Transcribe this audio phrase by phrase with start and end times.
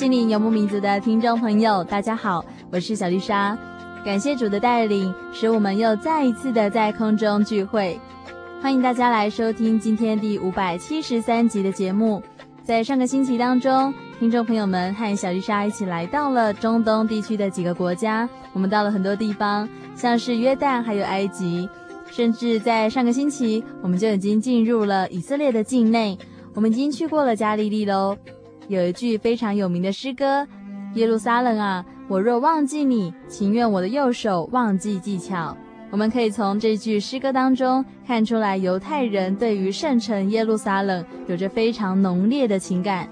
[0.00, 3.54] 心灵游牧民族的听众朋友，大家好，我是小丽莎。
[4.02, 8.00] 感谢主的带领，使我们又再一次的在空中聚会。
[8.62, 12.22] 欢迎大家来收听今天第五百七十三集的节目。
[12.64, 21.68] 在上个星期当中，听众朋友们和小丽莎一起来到了中东地区的几个国家，我们到了很多地方，像是约旦，还有埃及，
[22.10, 26.18] 甚至在上个星期，我们就已经进入了以色列的境内。
[26.54, 28.16] 我们已经去过了加利利喽。
[28.70, 30.46] 有一句非常有名的诗歌
[30.94, 35.56] ：“耶路撒冷啊，我若忘记你，情愿我的右手忘记技巧。”
[35.90, 43.08] 我们可以从这句诗歌当中看出来，犹太人对于圣城耶路撒冷有着非常浓烈的情感。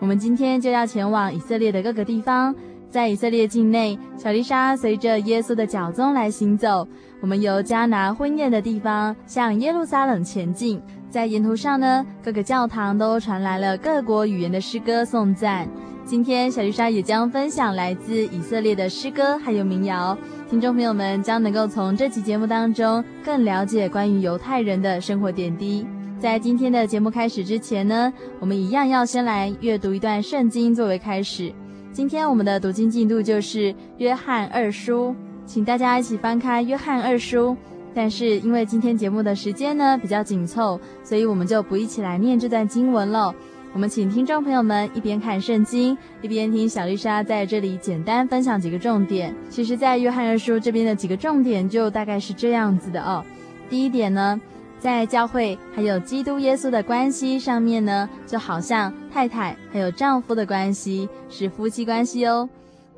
[0.00, 2.52] 我们今天就要前往以色列的各个地方，
[2.90, 6.84] 在以色列境内，小丽莎随着耶稣的脚踪来行走。
[7.20, 10.82] 我们由迦拿婚宴的地方向耶路撒冷前进。
[11.16, 15.66] 在沿途上呢，各个教堂都传来了各国语言的诗歌颂赞。
[16.04, 20.14] 今天小丽莎也将分享来自以色列的诗歌还有民谣，
[20.50, 25.86] 听众朋友们将能够从这期节目当中更了解关于犹太人的生活点滴。
[26.20, 31.50] 在今天的节目开始之前呢，我们一样要先来阅读一段圣经作为开始。
[31.94, 35.16] 今天我们的读经进度就是约翰二书，
[35.46, 37.56] 请大家一起翻开约翰二书。
[37.96, 43.34] 但是因为今天节目的时间呢比较紧凑，所以我们就不一起来念这段经文了。
[43.72, 49.34] 我们请听众朋友们一边看圣经，一边听小丽莎在这里简单分享几个重点。
[49.48, 53.24] 其实，在约翰二书这边的几个重点就大概是这样子的哦。
[53.70, 54.38] 第一点呢，
[54.78, 62.48] 在教会还有基督耶稣的关系上面呢，就好像太太还有丈夫的关系是夫妻关系哦。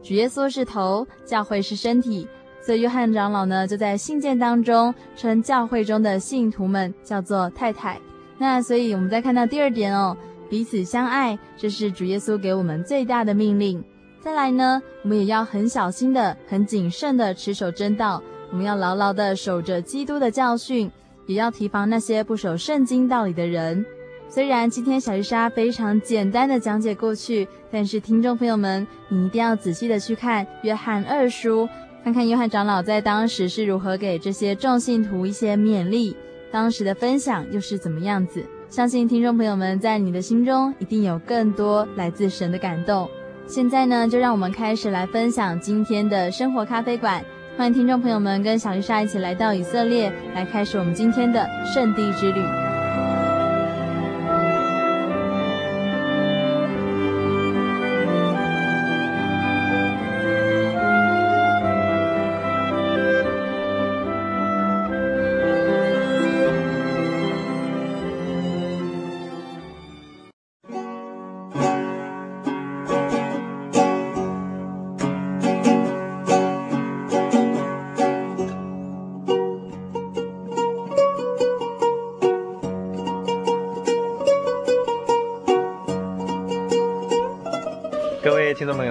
[0.03, 2.27] 主耶稣是头，教会是身体。
[2.69, 7.99] 所以约翰长老呢，就在信件当中称教会中的信徒们叫做太太。
[8.37, 10.15] 那所以我们再看到第二点哦，
[10.51, 13.83] 彼此相爱，这是主耶稣给我们最大的命令。
[14.21, 20.91] 再来呢，我们也要很小心的、很谨慎的持守真道，我们要牢牢的守着基督的教训，
[21.25, 23.83] 也要提防那些不守圣经道理的人。
[24.29, 31.67] 虽然今天小丽莎非常简单的讲解过去，但是听众朋友们，你一定要仔细的去看约翰二书。
[32.09, 36.17] 看看约翰长老在当时是如何给这些众信徒一些勉励，
[36.51, 38.43] 当时的分享又是怎么样子？
[38.71, 43.07] 相信听众朋友们在你的心中一定有更多来自神的感动。
[43.47, 47.23] 现在呢，就让我们开始来分享今天的生活咖啡馆。
[47.59, 52.68] 欢迎听众朋友们跟小丽莎一起来到以色列，来开始我们今天的圣地之旅。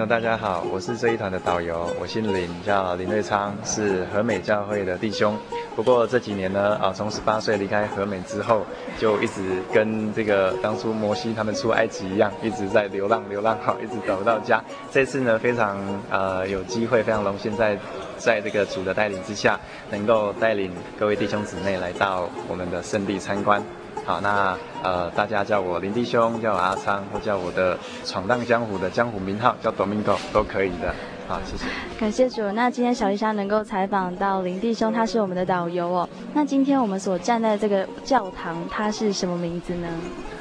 [0.08, 5.36] 大家好，我是这一团的导游，我姓林，叫林瑞昌，是和美教会的弟兄。
[5.76, 8.64] 不过这几年呢，啊，从十八岁离开和美之后，
[8.98, 14.64] 就一直跟这个当初摩西他们出埃及一样，一直在流浪，流浪，好，一直找不到家。
[14.90, 15.78] 这次呢，非常
[16.08, 17.76] 呃有机会，非常荣幸在
[18.16, 19.60] 在这个主的带领之下，
[19.90, 23.62] 能够带领各位弟兄姊妹来到我们的圣地参观。
[24.04, 30.94] 好，那呃，大家叫我林弟兄，叫我阿昌，或叫我的闯荡江湖的江湖名号叫 Domingo 都可以的。
[31.28, 31.64] 好，谢谢。
[32.00, 32.50] 感谢主。
[32.52, 36.08] 那今天小丽莎能够采访到林弟兄，他是我们的导游哦。
[36.32, 39.88] 那今天我们所站在这个教堂，它是什么名字呢？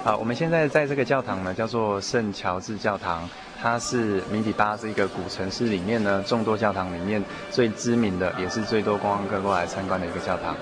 [0.05, 3.27] 好，我们现在在这个教堂呢，叫做圣乔治教堂，
[3.61, 7.21] 它是米底巴这个古城市里面呢众多教堂里面
[7.51, 10.55] 最知名的，也是最多观光客过来参观的一个教堂。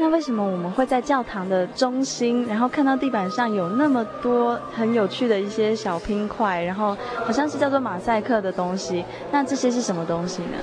[0.00, 9.04] 那为什么我们会在教堂的中心，然后看到地板上有那么多很有趣的一些小拼块，然后好像是叫做马赛克的东西？
[9.32, 10.58] 那这些是什么东西呢？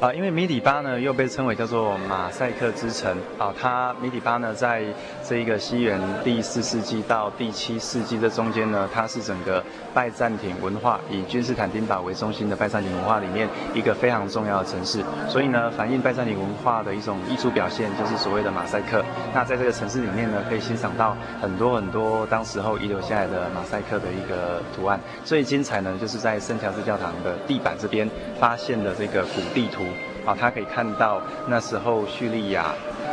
[0.00, 4.84] 啊，因为米底巴呢又被称为叫做马赛克之城啊，它米底巴呢在
[5.28, 9.60] 这一个西元第四世纪到第七世纪这中间呢，它是整个
[9.92, 18.75] 拜占庭文化以君士坦丁堡为中心的拜占庭文化里面一个非常重要的城市，所以呢，反映拜占庭文化的一种艺术表现就是所谓的马赛。
[18.76, 19.02] 赛克，
[19.32, 25.00] 那在这个城市里面呢，可以欣赏到很多很多当时候遗留下来的马赛克的一个图案。
[25.24, 28.08] 最精彩呢，就是在圣乔治教堂的地板这边
[28.38, 29.82] 发现的这个古地图
[30.26, 32.66] 啊，它可以看到那时候叙利亚、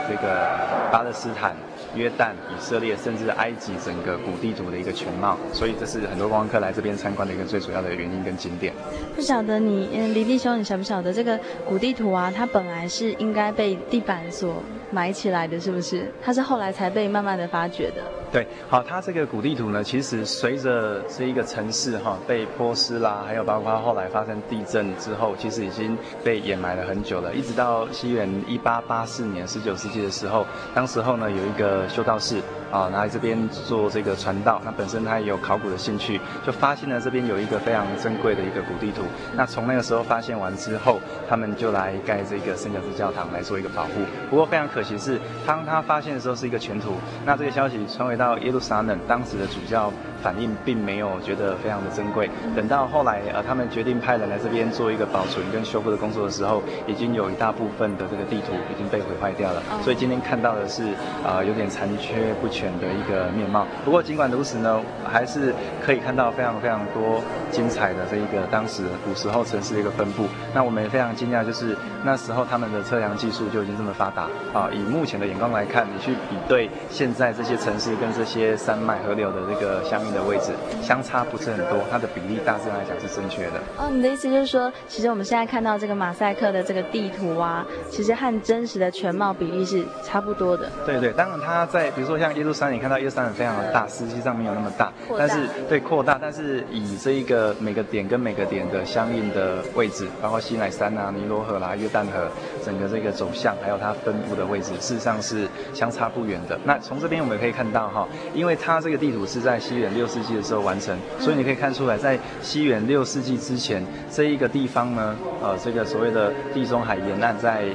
[0.10, 0.50] 这个
[0.92, 1.56] 巴勒斯坦。
[1.95, 8.74] 约旦、以色列，甚至埃及整个古地图的一个全貌，所以这是很多观光客来这边参观的一个最主要的原因跟景点。
[9.15, 11.39] 不晓得你，嗯，林弟兄，你晓不晓得这个
[11.69, 12.33] 古地图啊？
[12.36, 14.56] 它本来是应该被地板所
[14.93, 16.11] 埋起来的，是不是？
[16.23, 18.03] 它是后来才被慢慢的发掘的。
[18.31, 32.41] 对，好，它这个古地图呢，其实随着这一个城市哈被泼湿啦，还有包括后来发生地震之后，其实已经被掩埋了很久了，一直到西元一八八四年，十九世纪的时候，当时候呢有一个修道士。
[32.73, 39.03] 啊，来这边做这个传道，那本身他也有考古的兴趣，就发现了这边有一个非常珍贵的一个古地图。
[39.35, 40.99] 那从那个时候发现完之后，
[41.29, 44.01] 他们就来盖这个圣乔治教堂来做一个保护。
[44.27, 46.94] 不过非常可惜是，当他发现的时候是一个全图，
[47.25, 49.91] 那这个消息传回到耶路撒冷，当时的主教
[50.23, 52.27] 反应并没有觉得非常的珍贵。
[52.55, 59.61] 等到后来呃，他们决定派人来这边做一个保存跟修复的工作的时候，已经有一大部分的这个地图已经被毁坏掉了。
[59.83, 60.83] 所以今天看到的是
[61.23, 62.63] 啊、呃，有点残缺不全。
[62.79, 63.67] 的一个面貌。
[63.83, 65.53] 不过尽管如此呢，还是
[65.85, 67.21] 可以看到非常非常多
[67.51, 70.23] 精彩的这一个当时古时候城市的一个分布。
[70.53, 74.23] 那我们也非常惊讶，就是那时候他们的测量技术就已经这么发达
[74.53, 74.69] 啊！
[74.71, 80.51] 以目前的眼光来看，你去比对现在这些城市跟这些山脉河流的这个相应的位置，
[80.81, 83.60] 相差不是很多，它的比例大致来讲是正确的。
[83.77, 90.69] 哦，你的意思就是说，其实我们现在看到这个马赛克的这个地图啊，其实和真实的全貌比例是差不多的。
[90.86, 102.27] 对对，当然它在比如说像耶路撒冷，你看到耶路撒冷非常的大，实际上没有那么大，但是对扩大，但是以这一个每个点跟每个点的相应的位置，包括西乃山啊、尼罗河啦、约旦河，
[102.63, 106.60] 整个这个走向，还有它分布的位置，事实上是相差不远的。
[106.63, 117.65] 那从这边我们可以看到哈，因为它这个地图是在西元六世纪的时候完成，所以你可以看出来，在西元六世纪之前，这一个地方呢，呃，这个所谓的地中海沿岸在。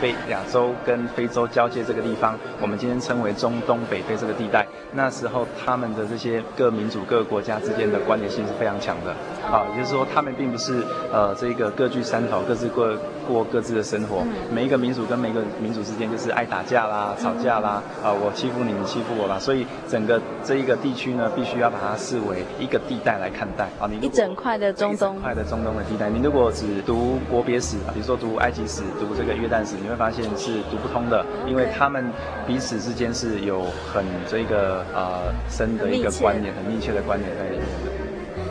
[0.00, 4.64] 非亚洲跟非洲交界这个地方，我们今天称为中东北非这个地带。
[4.92, 9.12] 那时候他们的这些各民族各国家之间的关联性是非常强的，
[9.50, 12.86] 啊，也就是说他们并不是呃这个各据山头，各自过
[13.26, 14.22] 过各自的生活。
[14.52, 19.38] 每一个民族跟每一个民族之间就是爱打架啦、吵架啦，啊，我欺负你，你欺负我啦。
[19.38, 23.88] 所以整个这一个地区呢，必须要把它视为一个地带来看待啊。
[23.88, 26.10] 你一整块的中东，一块的中东的地带。
[26.10, 29.76] 你如果只读国别史，比如说读埃及史、读这个约旦史。
[29.80, 32.04] 你会发现是读不通的，因为他们
[32.46, 37.87] 彼此之间是有很这个呃深的一个关联，很密切的关联在里面的。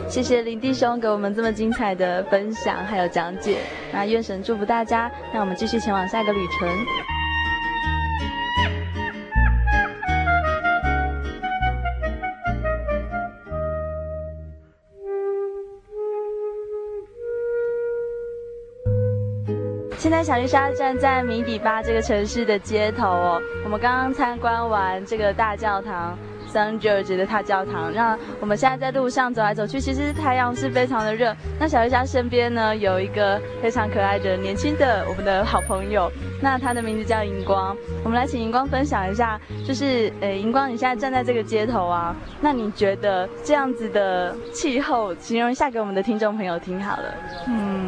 [0.08, 3.58] 谢谢林弟兄给我们这么精彩的分享还有讲解，
[3.92, 6.68] 那愿神祝福大家，那我们继续前往下一个旅程。
[19.98, 26.18] 现在小丽莎站在米底巴这个城市的街头哦，我们刚刚参观完这个大教堂，
[26.52, 27.92] San George 的大教堂。
[27.94, 31.34] 那我们现在在路上走来走去，其实太阳是非常的热。
[31.60, 36.10] 那小丽莎身边呢，有一个非常可爱的年轻的我们的好朋友，
[36.42, 37.76] 那他的名字叫荧光。
[38.04, 47.14] 我们来请荧光分享一下，就是呃，荧光你现在站在这个街头啊，那你觉得这样子的气候，形容一下给我们的听众朋友听好了。
[47.46, 47.87] 嗯。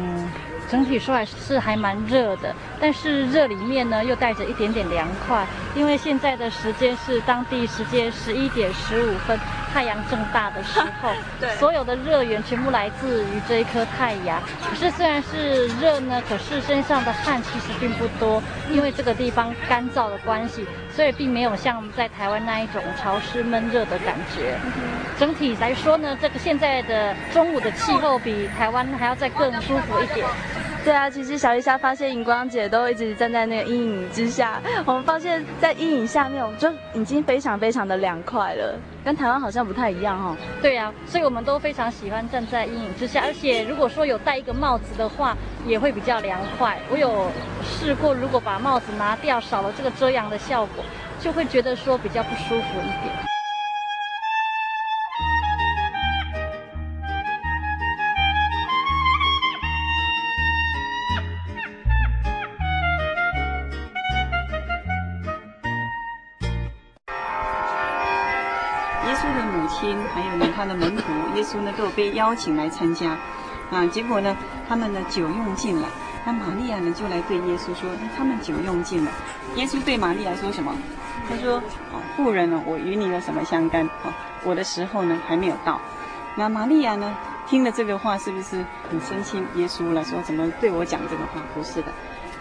[0.71, 9.37] 整体说来是还蛮热的，但是热里面呢又带着一点点凉快，因为现在的时间是当地时间十一点十五分，
[9.73, 11.11] 太阳正大的时候，
[11.41, 14.41] 对，所有的热源全部来自于这一颗太阳。
[14.69, 24.55] 可是虽然是热呢，可是身上的汗其实并不多，因为这个地方干燥的关系，所以并没有像在台湾那一种潮湿闷热的感觉。
[25.19, 30.25] 整体来说呢，这个现在的中午的气候比台湾还要再更舒服一点。
[30.83, 40.37] 对啊，其实小丽莎发现荧光姐都一直站在那个阴影之下，我们发现，在阴影下面，我们就已经非常非常的凉快了，跟台湾好像不太一样哈、哦。
[40.59, 46.79] 对啊，所以我们都非常喜欢站在阴影之下，而且如果说有戴一个帽子的话，也会比较凉快。
[46.89, 47.29] 我有
[47.63, 50.83] 试过，如果把帽子拿掉，少了这个遮阳的效果，
[51.19, 53.15] 就会觉得说比较不舒服一点。
[69.07, 71.03] 耶稣的母亲还有呢，他的门徒
[71.35, 73.17] 耶稣呢都被邀请来参加，
[73.71, 74.35] 啊，结果呢，
[74.67, 75.87] 他们呢酒用尽了，
[76.23, 79.11] 那玛利亚呢就来对耶稣说，他们酒用尽了。
[79.55, 80.75] 耶稣对玛利亚说什么？
[81.27, 81.55] 他说，
[81.91, 83.85] 哦，妇人呢，我与你有什么相干？
[84.03, 85.79] 哦，我的时候呢还没有到。
[86.35, 87.13] 那玛利亚呢
[87.47, 89.43] 听了这个话，是不是很生气？
[89.55, 91.41] 耶稣了说，怎么对我讲这个话？
[91.53, 91.91] 不是的，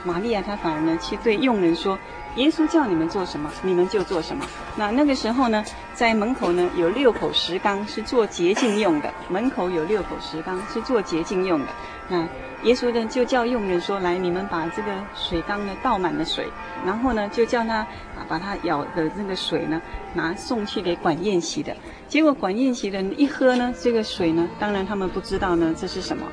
[0.05, 1.99] 玛利亚她反而呢去对佣人说。
[2.37, 4.47] 耶稣叫你们做什么，你们就做什么。
[4.77, 5.65] 那那个时候呢，
[5.95, 11.67] 在门口呢有六口石缸是做洁净用的，门口有六口石缸是做洁净用的。
[12.09, 12.21] 那
[12.63, 16.47] 耶稣呢就叫佣人说：“来，你们把这个水缸呢倒满了水，
[16.87, 19.83] 然后呢就叫他啊把他舀的那个水呢
[20.15, 21.77] 拿送去给管宴席的。
[22.07, 26.25] 结果管宴席的人一喝呢这个水呢，当然他们不知道呢这是什么。”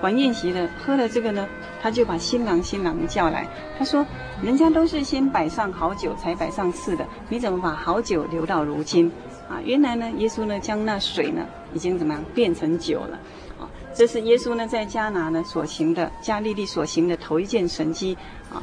[0.00, 1.46] 管宴席的喝了这个呢，
[1.82, 3.46] 他就把新郎新郎叫来。
[3.78, 4.04] 他说
[4.42, 9.12] ：“人家都是先摆上好酒才摆上次的，你怎么把好酒留到如今？”
[9.48, 13.18] 啊，原来呢，耶稣呢将那水呢已经怎么样变成酒了？
[13.58, 18.16] 啊，这是耶稣呢在迦拿呢所行的加利利所行的头一件神迹
[18.52, 18.62] 啊。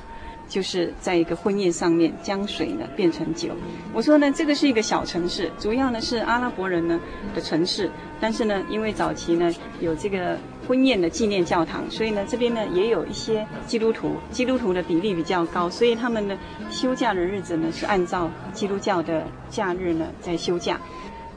[0.50, 3.50] 就是在一个婚宴上面将水呢变成酒。
[3.94, 6.98] 我说呢，这个是一个小城市，主要呢是阿拉伯人呢
[7.36, 7.91] 的城市。
[8.22, 10.38] 但是呢，因为早期呢有这个
[10.68, 16.38] 婚宴的纪念教堂，所以呢这边呢也有一些基督徒，基督徒的比例比较高，所以他们呢
[16.70, 20.80] 休假的日子呢是按照基督教的假日呢在休假。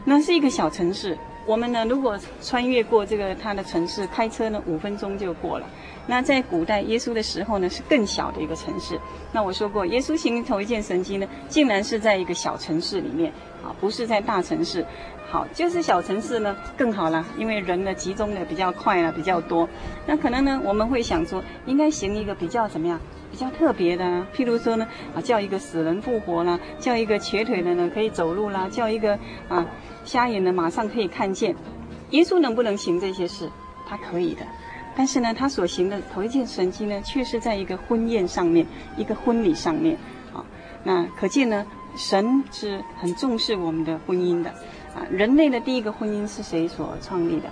[0.05, 5.67] 那是一个小城市，我们呢如果穿越过这个它的城市，开车呢五分钟就过了。
[6.07, 8.99] 那在古代耶稣的时候呢，是更小的一个城市。
[9.31, 13.31] 那我说过，耶稣行头一件神迹呢，竟然是在一个小城市里面，
[13.63, 14.85] 啊，不是在大城市。
[15.31, 19.69] 好，就是小城市呢更好了，因为人呢集中的比较快啊，比较多。
[20.05, 22.99] 那可能呢，我们会想说，应该行一个比较怎么样，
[23.31, 24.85] 比较特别的，譬如说呢，
[25.15, 29.17] 啊，叫一个死人复活啦，叫一个瘸腿的呢可以走路啦，叫一个
[29.49, 29.65] 啊
[30.05, 31.55] 瞎眼的马上可以看见。
[32.11, 33.49] 耶稣能不能行这些事？
[33.87, 34.45] 他可以的。
[34.97, 39.97] 但是呢，他所行的头一件神迹呢，却是在一个婚宴上面，一个婚礼上面，
[40.35, 40.45] 啊，
[40.83, 41.65] 那可见呢，
[41.97, 44.53] 神是很重视我们的婚姻的，
[44.95, 47.49] 啊，人类的第一个婚姻是谁所创立的？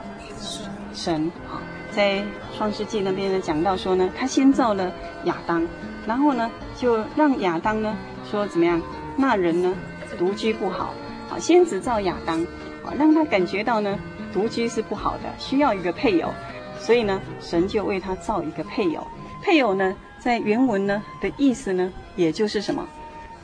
[0.92, 2.23] 神啊，在
[2.57, 4.92] 创世纪那边呢讲到说呢，他先造了
[5.25, 5.66] 亚当，
[6.07, 7.97] 然后呢就让亚当呢
[8.30, 8.80] 说怎么样，
[9.16, 9.75] 那人呢
[10.18, 10.95] 独居不好，
[11.30, 12.42] 啊，先只造亚当，
[12.85, 13.99] 啊，让他感觉到呢
[14.33, 16.33] 独居是不好的，需要一个配偶。
[16.80, 19.07] 所以呢，神就为他造一个配偶。
[19.42, 22.87] 配偶呢，在原文呢的意思呢，也就是什么，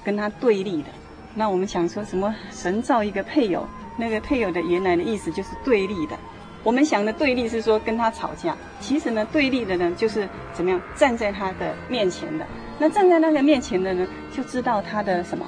[0.05, 0.89] 跟他对立的。
[1.35, 2.33] 那我们想说什么？
[2.53, 6.17] 神造一个配偶，那个配偶的原来的意思就是对立的。
[6.63, 12.47] 我们想的对立是说跟他吵架，其实呢，对立的呢就是怎么样站在他的面前的。
[12.79, 15.47] 那站在那个面前的呢，就知道他的什么，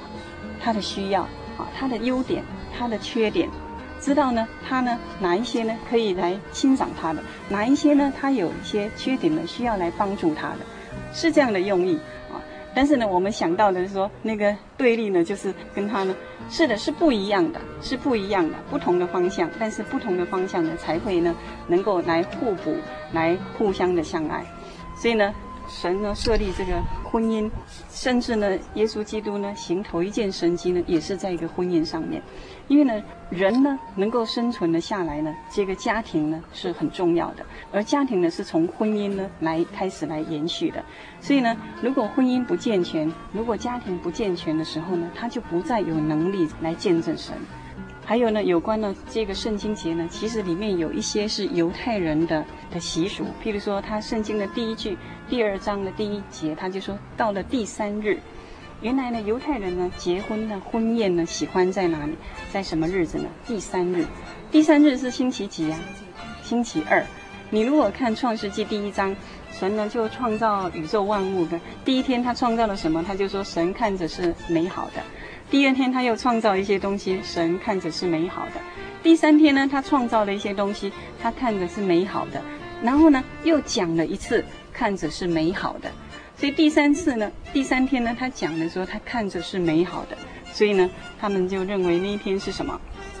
[0.61, 1.23] 他的需要
[1.57, 2.43] 啊，他的优点，
[2.77, 3.49] 他的缺点。
[3.99, 10.59] 知道呢，他呢哪一些呢可以来欣赏他的，哪一些呢他有一些缺点呢需要来帮助他的，
[11.11, 11.99] 是这样的用意。
[12.77, 16.15] 但是呢，我们想到的是说那个对立呢，就是跟他呢，
[16.47, 22.75] 是的，是不一样的，是不一样的，不同的方向，但是不同的方向呢才会呢能够来互补，
[23.13, 24.45] 来互相的相爱。
[24.95, 25.33] 所以呢，
[25.67, 27.49] 神呢设立这个婚姻，
[27.89, 32.21] 甚至呢，耶稣基督呢行头一件神迹呢，也是在一个婚姻上面。
[32.67, 40.83] 因为呢，人呢能够生存的下来呢，这个家庭呢是很重要的，而家庭呢是从婚姻呢来开始来延续的。
[41.21, 47.35] 所以呢，如果婚姻不健全，如果家庭不健全的时候呢，他就不再有能力来见证神。
[48.09, 54.97] 还有呢，有关呢这个圣经节呢，其实里面有一些是犹太人的的习俗，譬如说，他圣经的第一句
[55.27, 58.17] 第二章的第一节，他就说到了第三日，
[58.79, 62.13] 原来呢犹太人呢结婚呢婚宴呢喜欢在哪里，
[62.49, 63.25] 在什么日子呢？
[63.45, 64.05] 第三日，
[64.49, 65.77] 第三日是星期几啊？
[66.41, 67.05] 星期二。
[67.49, 69.13] 你如果看创世纪第一章，
[69.51, 73.03] 神呢就创造宇宙万物的第一天，他创造了什么？
[73.03, 75.03] 他就说神看着是美好的。
[75.49, 78.59] 第二天，他又创造一些东西，神看着是美好的。
[79.01, 82.41] 第三天呢，他创造了一些东西，他看着是美好的。
[82.83, 85.89] 然后呢，又讲了一次，看着是美好的。
[86.35, 90.17] 所以第三次呢，第三天呢，他讲的时候，他看着是美好的。
[90.51, 92.77] 所以呢，他们就认为那一天是什么？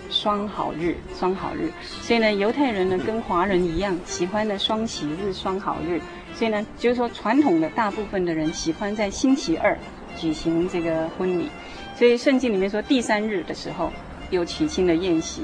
[0.09, 1.71] 双好日，双好日。
[2.01, 6.01] 所以呢，犹太人呢跟华人一样，喜欢的双喜日、双好日。
[6.33, 9.77] 所以呢，就是说传统的大部分的人喜欢在星期二
[10.17, 11.49] 举行这个婚礼。
[11.97, 13.91] 所以圣经里面说，第三日的时候
[14.29, 15.41] 有娶亲的宴席，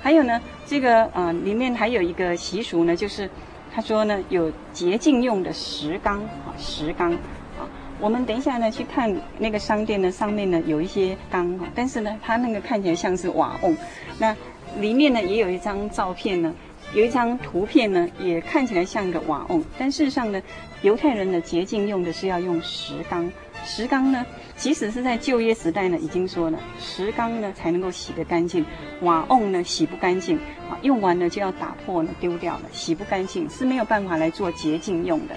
[0.00, 3.28] 还有呢，这个呃里面还有一个习俗呢，就是
[3.74, 7.10] 他说呢有洁净用的石缸啊，石缸
[7.58, 7.66] 啊。
[7.98, 13.76] 我们等一下呢去看那个商店呢，上面呢有一些缸啊，但是呢它那个看起来像是瓦瓮，
[14.20, 14.36] 那
[14.78, 16.54] 里面呢也有一张照片呢，
[16.94, 20.40] 有一张图片呢也看起来像一个瓦瓮，但事实上呢，
[20.82, 23.28] 犹太人的洁净用的是要用石缸，
[23.64, 24.24] 石缸呢。
[24.58, 28.64] 即使是在旧约时代呢，已经说了石缸呢才能够洗得干净，
[29.02, 30.36] 瓦瓮呢洗不干净
[30.68, 35.34] 啊，用完了就要打破呢丢掉了，洗不干净是没有办法来做洁净用的，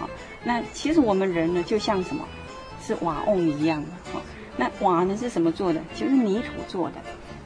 [0.00, 0.08] 啊，
[0.42, 2.26] 那其实我们人呢就像什么，
[2.84, 4.22] 是瓦瓮一样的，啊，
[4.56, 5.80] 那瓦呢是什么做的？
[5.94, 6.94] 就是泥土做的，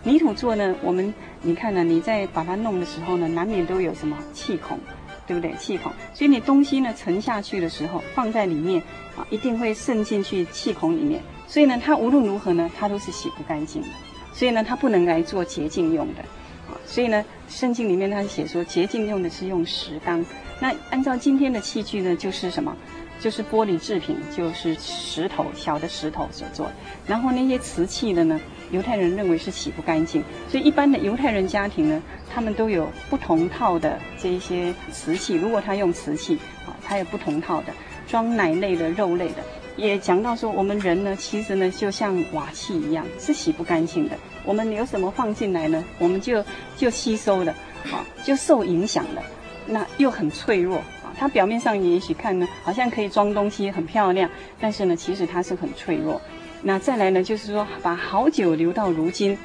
[0.04, 4.78] 泥土做呢，我们你看呢，你在把它弄的时候呢，难免都有什么气孔。
[5.26, 5.52] 对不对？
[5.56, 8.82] 气孔，所以你东西呢沉下去的时候，放在里面
[9.16, 11.20] 啊，一定会渗进去气孔里面。
[11.48, 13.88] 所以呢，它无论如何呢，它都是洗不干净的。
[14.32, 16.20] 所以呢，它不能来做洁净用的
[16.68, 16.76] 啊。
[16.86, 20.24] 所以呢，圣经里面它写说，洁净用的是用石缸。
[20.60, 22.76] 那按照今天的器具呢，就是什么？
[23.18, 26.70] 就是玻璃制品，就是石头，小的石头所做。
[27.06, 28.38] 然后那些瓷器的呢，
[28.70, 35.34] 犹太人认为是洗不干净，所以一般的犹太人家庭呢，他们都有不同套的这一些瓷器。
[35.34, 37.72] 如果他用瓷器，啊，他有不同套的，
[38.08, 39.36] 装奶类的、肉类的。
[39.76, 44.16] 也讲到说，我们人呢，其实呢，就像瓦器一样，是洗不干净的。
[44.44, 46.42] 我们有什么放进来呢，我们就
[46.76, 47.54] 就吸收了，
[47.92, 49.22] 啊，就受影响了，
[49.66, 50.78] 那又很脆弱。
[50.78, 50.84] 啊
[51.18, 54.28] 它表面上也许看呢，好像可以装东西，很漂亮，
[54.60, 56.20] 但是呢，其实它是很脆弱。
[56.66, 59.38] 那再来呢，就是说把好酒留到如今。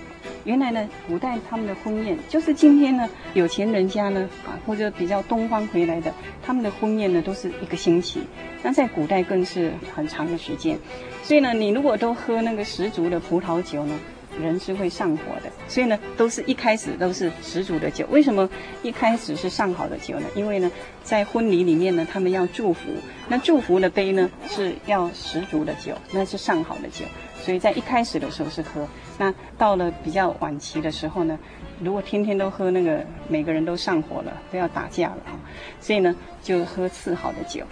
[0.43, 8.23] 原来呢，古代他们的婚宴，就是今天呢，有钱人家呢，啊，或者比较东方回来的，他们的婚宴呢，都是一个星期。
[8.63, 10.75] 那在古代更是很长的时间。
[11.21, 13.99] 所以呢，你如果都喝那个十足的葡萄酒呢，
[14.39, 18.05] 人是会上火的，所以呢，都是一开始都是十足的酒。
[18.09, 18.49] 为什么
[18.83, 20.27] 一开始是上好的酒呢？
[20.35, 20.71] 因为呢，
[21.03, 22.91] 在婚礼里面呢，他们要祝福，
[23.27, 27.05] 那祝福的杯呢是要十足的酒，那是上好的酒。
[27.41, 31.37] 所以在一开始的时候是喝，那到了比较晚期的时候呢，
[31.79, 35.33] 如果天天都喝那个，每个人都上火了，都要打架了啊，
[35.79, 37.65] 所以呢，就喝次好的酒。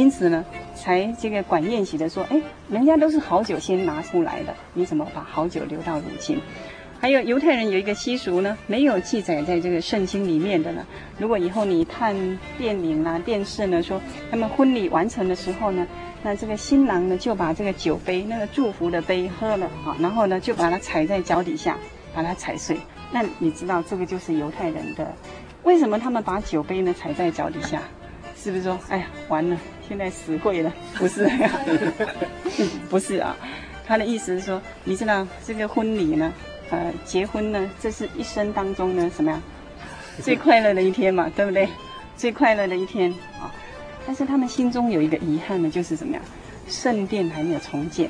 [0.00, 0.42] 因此呢，
[0.74, 6.40] 才这个管宴席的说，哎，人家都是好酒先拿出来的，你怎么把好酒留到如今？
[6.98, 10.86] 还有犹太人有一个习俗呢，没有记载在这个圣经里面的呢。
[11.18, 12.16] 如果以后你看
[12.56, 15.86] 电影啊、电视呢，说他们婚礼完成的时候呢，
[16.22, 21.76] 那这个新郎呢就把这个酒杯、那个祝福的杯喝了啊，然后呢就把它踩在脚底下，
[22.14, 22.78] 把它踩碎。
[23.12, 25.14] 那你知道这个就是犹太人的，
[25.62, 27.82] 为什么他们把酒杯呢踩在脚底下？
[28.34, 29.58] 是不是说，哎呀，完了？
[29.90, 31.28] 现在死会了，不是，
[32.88, 33.36] 不是啊，
[33.84, 36.32] 他的意思是说，你知道这个婚礼呢，
[36.70, 39.40] 呃，结婚呢，这是一生当中呢，什么呀，
[40.22, 41.68] 最快乐的一天嘛，对不对？
[42.16, 43.10] 最快乐的一天
[43.42, 43.50] 啊，
[44.06, 46.22] 但是他们心中有一个遗憾呢，就是怎么样，
[46.68, 48.08] 圣殿还没有重建，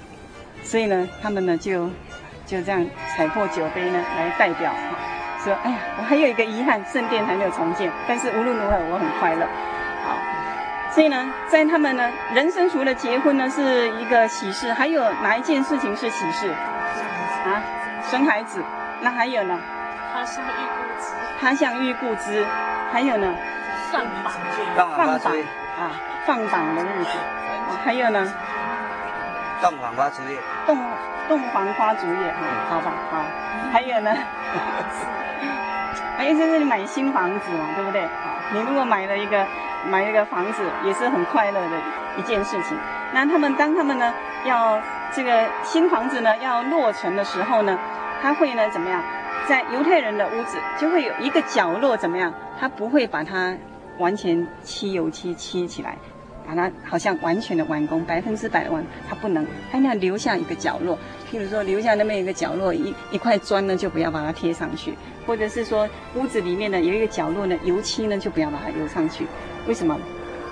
[0.63, 1.89] 所以呢，他们呢就
[2.45, 2.85] 就这样
[3.17, 4.71] 踩破酒杯呢，来代表，
[5.43, 9.49] 说，哎呀，我还有一个遗憾，圣殿还没有重建，但是无论如何，我很快乐。
[10.93, 16.51] 所以呢，在他们呢，人生除了结婚呢是一个喜事，还有哪一件事情是喜事？
[16.51, 17.63] 啊，
[18.11, 18.63] 生孩子。
[19.01, 19.59] 那还有呢？
[20.13, 21.15] 他像遇故知。
[21.41, 22.45] 他像遇故知。
[22.93, 23.35] 还有呢？
[23.93, 24.33] 放榜。
[24.77, 25.33] 放榜
[25.79, 25.91] 啊，
[26.27, 27.11] 放榜的日子。
[27.85, 28.33] 还有呢？
[29.63, 30.37] 洞房花烛夜。
[30.67, 30.77] 洞
[31.29, 32.35] 洞房花烛夜，
[32.69, 33.25] 好吧，好。
[33.73, 34.13] 还有呢？
[36.19, 38.09] 还有就是你买新房子嘛，对不对？
[38.53, 39.47] 你如果买了一个
[39.89, 41.77] 买一个房子，也是很快乐的
[42.19, 42.77] 一件事情。
[43.13, 44.13] 那他们当他们呢
[44.45, 44.81] 要
[45.13, 47.79] 这个新房子呢要落成的时候呢，
[48.23, 49.03] 他会呢怎么样？
[49.49, 52.33] 在犹太人的屋子就会有一个角落怎么样？
[52.61, 53.57] 他不会把它
[53.99, 55.97] 完全漆油漆漆起来，
[56.47, 60.97] 把它好像完全的完工，百分之百的完，他不能，他要留下一个角落。
[61.29, 64.95] 譬如说留下那么一个角落，一一块砖呢就不要把它贴上去，
[65.27, 69.27] 或者是说屋子里面呢有一个角落呢油漆呢就不要把它油上去。
[69.67, 69.99] 为什么？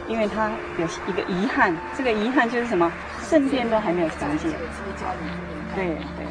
[0.09, 2.91] 因为他有一个遗憾，这个遗憾就是什么？
[3.29, 4.51] 圣殿都还没有重建。
[5.75, 5.85] 对
[6.17, 6.27] 对。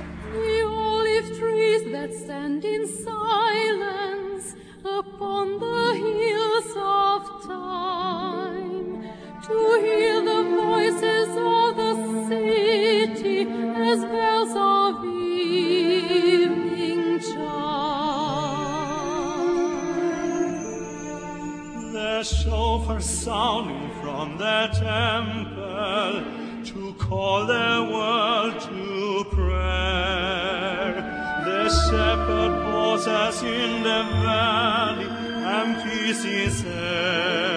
[22.17, 26.23] the shofar sounding from the temple
[26.65, 30.95] to call the world to prayer.
[31.45, 37.56] The shepherd pauses in the valley and peace is there.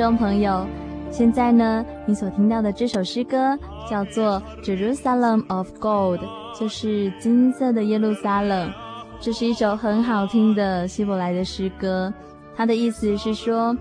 [0.00, 0.66] 众朋友，
[1.10, 3.54] 现在呢，你所听到的这首诗歌
[3.86, 6.18] 叫做《Jerusalem of Gold》，
[6.58, 8.72] 就是金色的耶路撒冷。
[9.20, 12.10] 这是一首很好听的希伯来的诗歌，
[12.56, 13.76] 它的意思是说，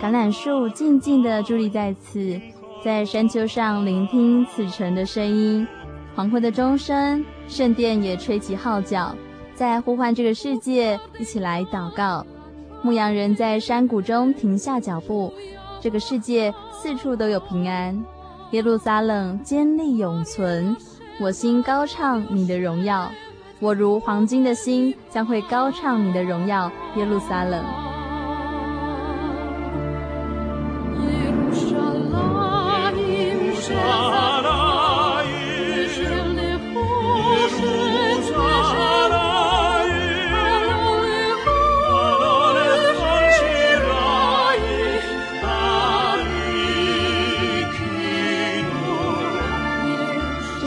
[0.00, 2.40] 橄榄树静静地伫立在此，
[2.84, 5.66] 在山丘上聆听此城的声音。
[6.14, 9.12] 黄昏的钟声，圣殿也吹起号角，
[9.56, 12.24] 在呼唤这个世界一起来祷告。
[12.80, 15.32] 牧羊人在山谷中停下脚步，
[15.84, 18.02] 这个世界四处都有平安，
[18.52, 20.74] 耶路撒冷坚立永存。
[21.20, 23.10] 我心高唱你的荣耀，
[23.60, 27.62] 我如黄金的心将会高唱你的荣耀，耶路撒冷。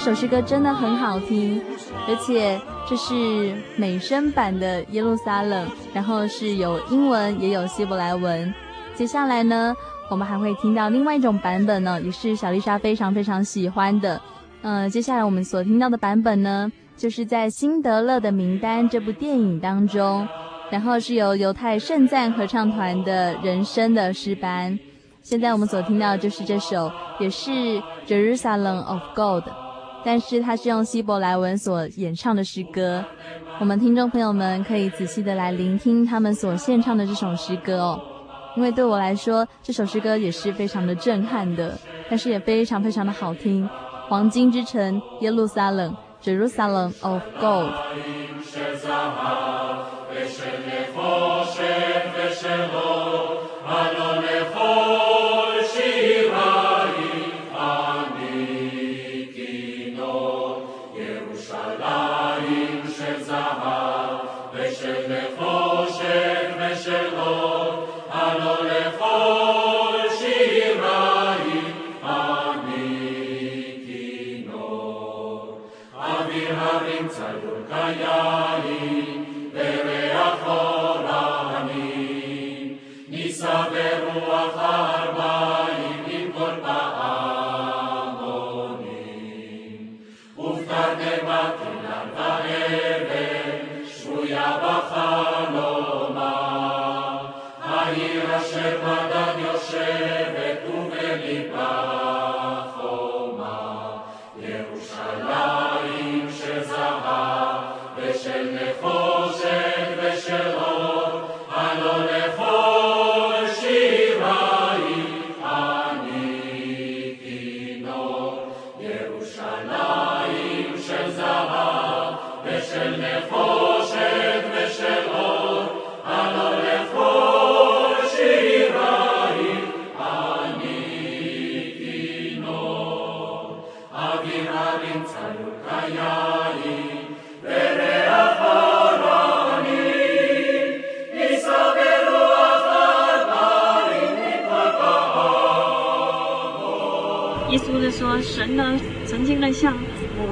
[0.07, 1.61] 首诗歌真的很好听，
[2.07, 8.53] 而且这是美声版的耶路撒冷，然后是有英文也有希伯来文。
[8.95, 9.75] 接下来呢，
[10.09, 14.21] 我们还会听到另外一种版本呢，也是小丽莎非常非常喜欢的。
[14.61, 20.25] 嗯、接下来我们所听到的版本呢，就是在《辛德勒的名单》这部电影当中，
[20.69, 24.79] 然后是由犹太圣赞合唱团的人声的诗班。
[25.21, 26.89] 现在我们所听到的就是这首，
[27.19, 27.51] 也是
[28.07, 29.41] 《Jerusalem of Gold》。
[30.03, 33.03] 但是它是用希伯来文所演唱的诗歌，
[33.59, 38.01] 我们听众朋友们可以仔细的来聆听他们所献唱的这首诗歌哦，
[38.55, 41.77] 因为对我来说，这首诗歌也是非常的震撼的，
[42.09, 43.67] 但是也非常非常的好听。
[44.07, 47.73] 黄金之城耶路撒冷，Jerusalem of Gold。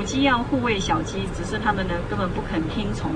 [0.05, 3.11] 鸡要护卫小鸡，只是他们呢根本不肯听从。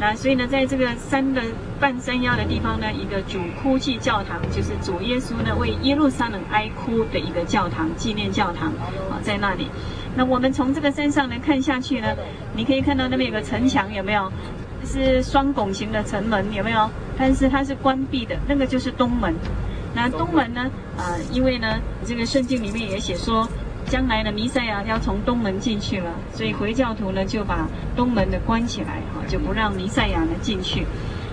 [0.00, 1.42] 那所以呢，在这个山的
[1.80, 8.68] 半山腰的地方呢，一个主哭泣教堂，就是主耶稣呢为耶路撒冷哀哭的一个教堂，纪念教堂
[9.10, 9.68] 啊，在那里。
[10.16, 12.08] 那我们从这个山上呢看下去呢，
[12.54, 14.32] 你可以看到那边有个城墙，有没有？
[14.84, 16.88] 是双拱形的城门，有没有？
[17.18, 19.34] 但是它是关闭的，那个就是东门。
[19.92, 20.70] 那东门呢？
[20.96, 23.48] 啊、呃，因为呢，这个圣经里面也写说，
[23.88, 30.86] 将来的弥赛亚要从东门进去了，所以回教徒呢就把东门的关起来，哈，就不让弥赛亚呢进去。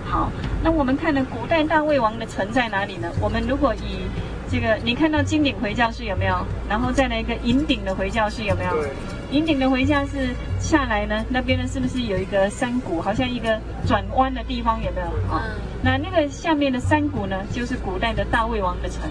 [0.06, 0.32] 好，
[0.64, 3.10] 那我们看呢，古代大卫王的城在哪里呢？
[3.20, 4.02] 我们如果以
[4.50, 6.46] 这个，你看到金顶回教室有没有？
[6.70, 8.72] 然后再来一个银顶的回教室有没有？
[8.72, 8.90] 对。
[9.32, 15.08] 银顶的回教室下来呢，那边呢是不是有一个山谷，好像一个转弯的地方有没有？
[15.34, 15.62] 啊、嗯。
[15.82, 19.02] 那那个下面的山谷呢，就是古代的大卫王的城。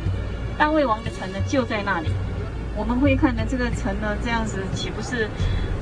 [0.57, 2.09] 大卫王的城呢就在那里。
[2.76, 5.28] 我们会看呢，这个城呢这样子，岂不是？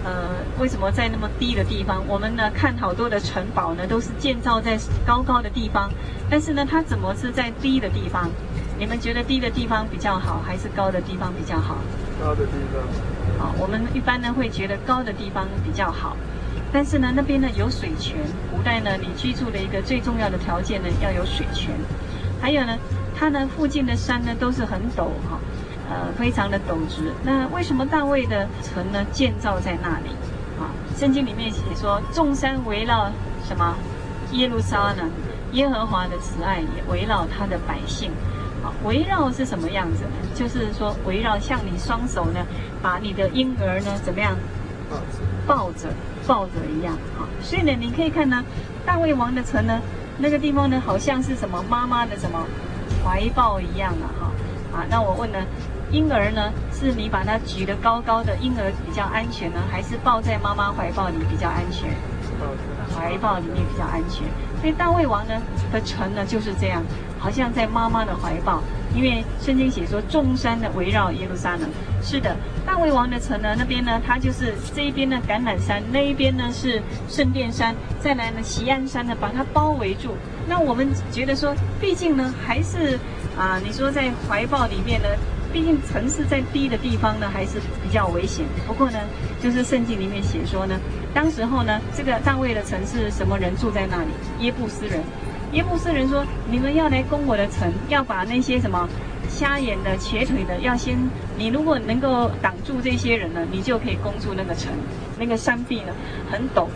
[0.04, 2.02] 呃，为什么在那么低的地方？
[2.08, 4.76] 我们呢看好多的城堡呢，都是建造在
[5.06, 5.88] 高高的地方，
[6.28, 8.28] 但是呢，它怎么是在低的地方？
[8.76, 11.76] 你们觉得低的地方比较好，还是高的地方比较好？
[12.20, 12.82] 高的地方。
[13.38, 16.16] 好，我们一般呢会觉得高的地方比较好，
[16.72, 18.16] 但是呢那边呢有水泉。
[18.50, 21.70] 古代呢你居住的一个最重要的条件呢要有水泉，
[22.40, 22.76] 还有呢
[23.14, 25.38] 它呢附近的山呢都是很陡哈。
[25.92, 27.12] 呃，非常的陡直。
[27.22, 30.08] 那为什么大卫的城呢建造在那里？
[30.58, 33.10] 啊，圣经里面写说，众山围绕
[33.46, 33.74] 什么？
[34.32, 35.10] 耶路撒冷，
[35.52, 38.10] 耶和华的慈爱也围绕他的百姓。
[38.64, 40.10] 啊，围绕是什么样子呢？
[40.34, 42.40] 就是说围绕像你双手呢，
[42.80, 44.34] 把你的婴儿呢怎么样？
[45.46, 45.88] 抱着
[46.26, 46.94] 抱着一样。
[47.18, 48.42] 啊，所以呢，你可以看呢，
[48.86, 49.78] 大卫王的城呢，
[50.16, 52.46] 那个地方呢，好像是什么妈妈的什么
[53.04, 54.30] 怀抱一样的哈。
[54.72, 55.38] 啊，那我问呢？
[55.92, 61.90] 婴儿呢，是你把它举得高高的，婴儿比较安全呢，还是抱在妈妈怀抱里比较安全？
[62.96, 64.24] 怀抱里面比较安全。
[64.60, 65.34] 所以大卫王呢
[65.72, 66.82] 的城呢就是这样，
[67.18, 68.62] 好像在妈妈的怀抱。
[68.94, 71.68] 因为圣经写说，众山的围绕耶路撒冷。
[72.02, 72.34] 是的，
[72.66, 80.14] 大卫王的城呢，那边呢，它就是这一边呢橄榄山，那一边呢是圣殿山，再来呢锡安山呢把它包围住。
[80.48, 82.98] 那我们觉得说，毕竟呢还是
[83.38, 85.08] 啊，你说在怀抱里面呢。
[85.52, 88.44] 毕竟城市在低的地方呢，还是比较危险。
[88.66, 88.98] 不过呢，
[89.42, 90.78] 就是圣经里面写说呢，
[91.12, 94.10] 当时候呢，这个大卫的城是什么人住在那里？
[94.40, 95.00] 耶布斯人。
[95.52, 98.88] 耶布斯人说：“你们要来攻我的城，要把那些什么
[99.28, 100.96] 瞎眼的、瘸腿的，要先……
[101.36, 104.72] 你如果能够挡住这些人呢，你就可以攻住那个城。
[105.18, 105.92] 那个山壁呢，
[106.30, 106.66] 很陡。”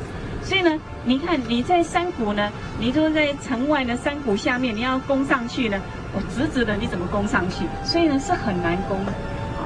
[0.46, 5.76] 所以呢，你看你在山谷呢，你都在城外的山谷下面，你要攻上去呢，
[6.14, 7.66] 我直直的，你怎么攻上去？
[7.84, 8.96] 所以呢，是很难攻。
[8.98, 9.10] 啊，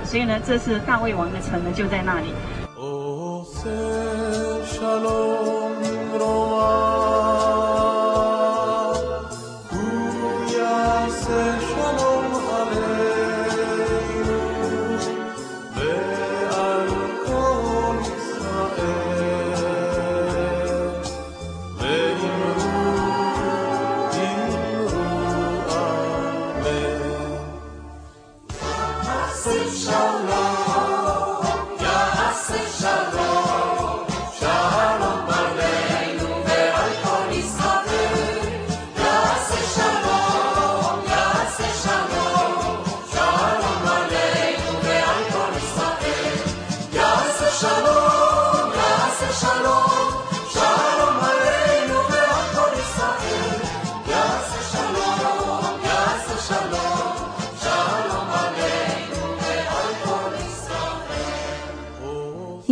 [0.04, 2.32] 所以呢，这是大卫王的城呢，就在那里。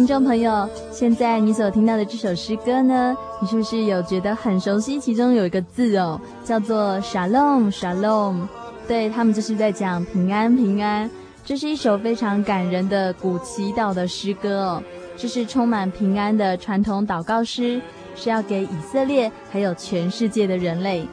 [0.08, 4.98] 众朋友，现在你所听到的这首诗歌呢，你是不是有觉得很熟悉？
[4.98, 8.48] 其中有一个字哦，叫做 Shalom Shalom，
[8.88, 11.10] 对，他们就是在讲平安平安。
[11.44, 14.82] 这是一首非常感人的古祈祷的诗歌哦，
[15.14, 17.78] 这是充满平安的传统祷告诗，
[18.16, 21.06] 是要给以色列还有全世界的人类。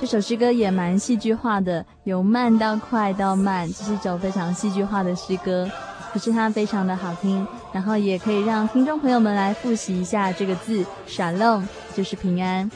[0.00, 5.70] 这首诗歌也蛮戏剧化的，由慢到快到慢，这是一首非常戏剧化的诗歌。
[6.12, 12.70] 可是它非常的好听，然后也可以让听众朋友们来复习一下这个字耍弄就是平安。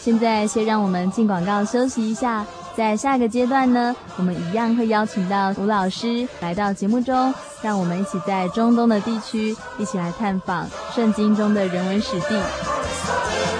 [0.00, 2.46] 现在先让我们进广告休息一下。
[2.76, 13.59] 在下一个阶段呢，我们一样会邀请到吴老师来到节目中，让我们一起在中东的地区一起来探访圣经中的人文史地。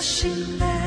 [0.00, 0.77] 七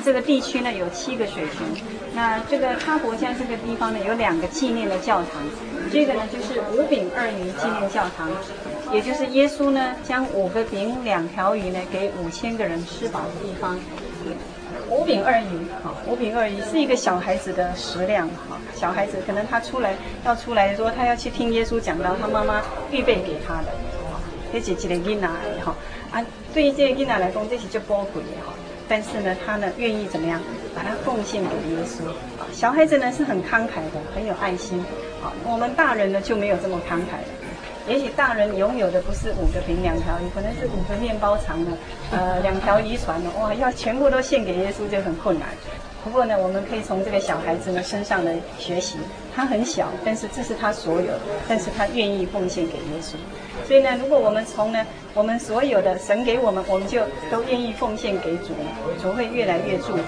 [0.00, 1.84] 这个地区呢有七个水泉。
[2.14, 5.42] 那这个他国家这个地方呢有两个纪念的教堂，
[5.92, 8.30] 这个呢就是五饼二鱼纪念教堂。
[8.92, 13.78] 也就是耶稣呢，将五个饼两条鱼呢，给五千个人吃饱的地方。
[14.88, 22.60] 五饼二鱼，哈，五饼二鱼是一个小孩子的食量，哈，小孩子可能他出来要出来说，他要去听耶稣讲到他妈妈
[22.90, 23.68] 预备给他的，
[24.10, 24.18] 哈，
[24.52, 25.28] 这是一个囡仔，
[25.64, 25.76] 哈，
[26.10, 28.52] 啊，对于这个囡仔来讲，这是就宝贵的，哈，
[28.90, 30.42] 但是呢，他呢愿意怎么样，
[30.74, 32.08] 把它奉献给耶稣
[32.40, 34.80] 啊，小孩子呢是很慷慨的，很有爱心，
[35.22, 37.30] 啊，我们大人呢就没有这么慷慨了。
[37.86, 41.70] 也许大人拥有的不是五个饼两条鱼，可能是五个面包肠呢，
[42.10, 45.48] 呃，两条渔船呢，哇，要全部都献给耶稣就很困难。
[46.02, 48.96] 不过呢，我们可以从这个小孩子呢身上呢学习，
[49.36, 51.12] 他很小，但是这是他所有，
[51.46, 53.16] 但是他愿意奉献给耶稣。
[53.68, 58.54] 所以呢，如果我们从呢我们所有的神给我们，我们就都愿意奉献给主，
[59.00, 60.02] 主会越来越祝福。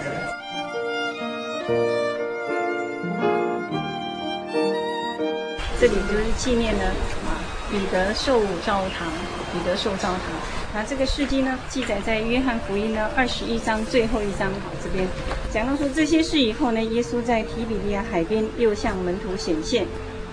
[5.81, 6.85] 这里就是纪念呢
[7.27, 7.37] 啊。
[7.71, 9.09] 彼得受召堂，
[9.53, 10.62] 彼得受召堂。
[10.75, 14.51] 那这个事迹呢，记载在约翰福音呢二十一章最后一章。
[14.65, 15.07] 好，这边
[15.53, 19.87] 讲到说这些事以后呢，耶稣在提比利亚海边又向门徒显现，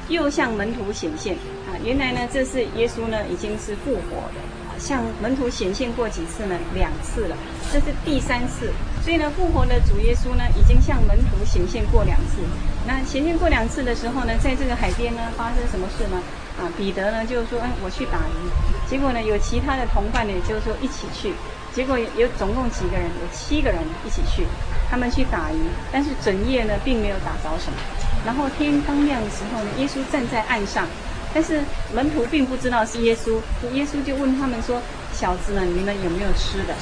[0.07, 1.35] 又向门徒显现。
[1.67, 6.55] 啊，原来呢，这是耶稣呢已经是复活的，向门徒显现过几次呢？
[6.73, 7.35] 两次了，
[7.73, 8.71] 这是第三次。
[9.03, 12.37] 所以呢，复活的主耶稣呢，已经向门徒显现过两次。
[12.87, 16.23] 那显现过两次的时候呢，在这个海边呢，发生什么事呢？
[16.59, 18.89] 啊，彼得呢，就是说，嗯，我去打鱼。
[18.89, 21.33] 结果呢，有其他的同伴呢，就是说一起去。
[21.73, 23.05] 结果有，总共几个人？
[23.21, 24.45] 有七个人一起去。
[24.89, 25.57] 他们去打鱼，
[25.91, 27.77] 但是整夜呢，并没有打着什么。
[28.25, 30.85] 然后天刚亮的时候呢，耶稣站在岸上，
[31.33, 31.61] 但是
[31.93, 33.39] 门徒并不知道是耶稣。
[33.71, 34.81] 耶稣就问他们说
[35.13, 36.73] ：“小子呢，你们有没有吃的？”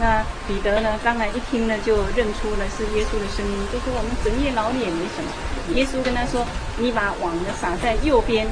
[0.00, 5.30] 那彼得呢，刚才一听呢，就认出了是耶稣的声音，就说：“我们整夜劳力也没什么。”
[5.74, 6.46] 耶稣跟他说
[6.78, 8.46] ：“你把网呢撒在右边。”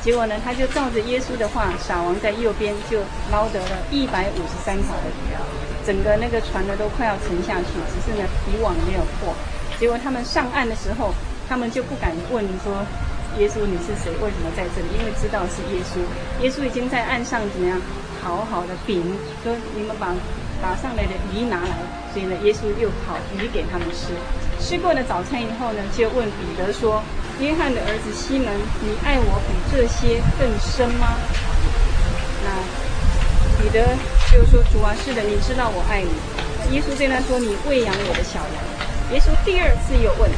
[0.00, 3.00] 结果呢，他就照着耶稣的话撒网在右边，就
[3.32, 5.34] 捞得了一百五十三条的鱼。
[5.84, 9.34] 整个那个船呢都快要沉下去，只是呢渔网没有破。
[9.80, 11.12] 结果他们上岸的时候，
[11.48, 12.86] 他们就不敢问说
[13.42, 14.14] ：“耶稣你是谁？
[14.22, 15.98] 为什么在这里？”因为知道是耶稣。
[16.44, 17.76] 耶稣已经在岸上怎么样
[18.22, 19.02] 好好的禀，
[19.42, 20.14] 说你们把
[20.62, 21.74] 打上来的鱼拿来。
[22.14, 24.14] 所以呢，耶稣又烤鱼给他们吃。
[24.60, 27.02] 吃过了早餐以后呢，就问彼得说
[27.40, 28.46] ：“约翰的儿子西门，
[28.80, 31.18] 你爱我比这些更深吗？”
[32.46, 32.48] 那
[33.60, 33.96] 彼得
[34.30, 36.12] 就说：“主啊，是的，你知道我爱你。”
[36.70, 38.56] 耶稣对他说：“你喂养我的小羊。”
[39.10, 40.30] 耶稣第二次又问，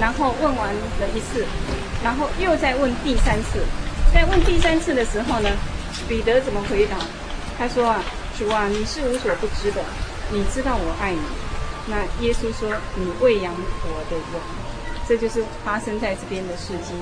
[0.00, 1.46] 然后问完了一次，
[2.02, 3.60] 然后又再问第三次。
[4.12, 5.48] 在问第三次的时候呢，
[6.08, 6.96] 彼得怎么回答？
[7.56, 8.02] 他说：“啊，
[8.38, 9.80] 主啊，你是无所不知的，
[10.30, 11.20] 你知道我爱你。”
[11.86, 14.42] 那耶稣说：“你喂养我的羊。”
[15.06, 16.94] 这就是发生在这边的事迹。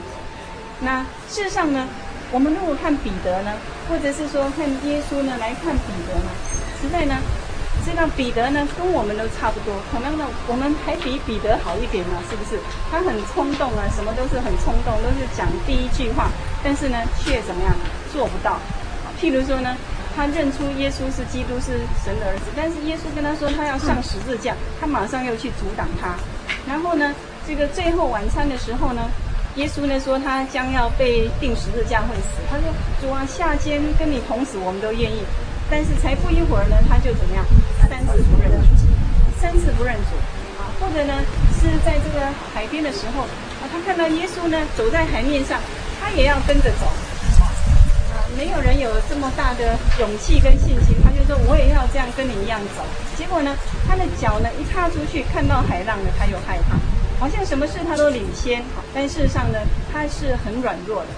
[0.80, 1.86] 那事实上呢，
[2.32, 3.52] 我们如果看彼得呢，
[3.88, 6.30] 或者是说看耶稣呢，来看彼得呢，
[6.82, 7.14] 实在呢，
[7.86, 12.58] 知道彼得呢跟我们都差不多，可能呢我们还比彼得好一点呢，是不是？
[12.90, 16.28] 他很冲动啊，什么都是很冲动，都是讲第一句话，
[16.64, 17.72] 但是呢却怎么样
[18.12, 18.58] 做不到？
[19.18, 19.76] 譬如说呢。
[20.14, 26.14] 他认出耶稣是基督，是神的儿子，但是耶稣跟他说他要上十字架，他马上又去阻挡他。
[26.68, 27.14] 然后呢，
[27.46, 29.02] 这个最后晚餐的时候呢，
[29.56, 32.38] 耶稣呢说他将要被钉十字架会死。
[32.50, 32.68] 他说
[33.00, 35.22] 主啊，下监跟你同死，我们都愿意。
[35.70, 37.44] 但是才不一会儿呢，他就怎么样？
[37.88, 38.84] 三次不认主，
[39.40, 40.12] 三次不认主
[40.60, 40.68] 啊！
[40.78, 41.14] 或者呢，
[41.56, 45.58] 是在这个海边的时候啊，他看到耶稣呢走在海面上，
[46.00, 46.86] 他也要跟着走。
[48.36, 52.82] 没有人有这么大的勇气跟信心，他就说我也要这样跟你一样走。
[53.16, 53.54] 结果呢，
[53.86, 56.76] 他的脚呢一踏出去，看到海浪了，他又害怕，
[57.20, 58.62] 好像什么事他都领先，
[58.94, 59.58] 但事实上呢，
[59.92, 61.08] 他是很软弱的。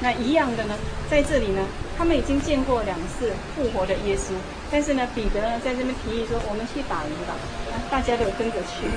[0.00, 0.74] 那一样的呢，
[1.08, 1.62] 在这里呢，
[1.96, 4.32] 他们已经见过两次复活的耶稣，
[4.70, 7.34] 但是呢，彼得呢在这边提议说，我们去打鱼吧，
[7.90, 8.88] 大家都跟着去。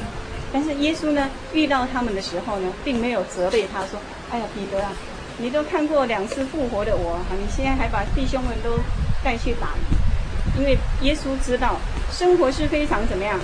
[0.52, 4.00] 但是耶稣呢遇到他们的时候呢，并没有责备他说，
[4.32, 4.92] 哎呀，彼得啊。
[5.38, 8.80] 你都看过两次复活的我，你现在还把弟兄们都
[9.24, 9.70] 带去打，
[10.58, 11.76] 因为耶稣知道
[12.12, 13.38] 生活是非常怎么样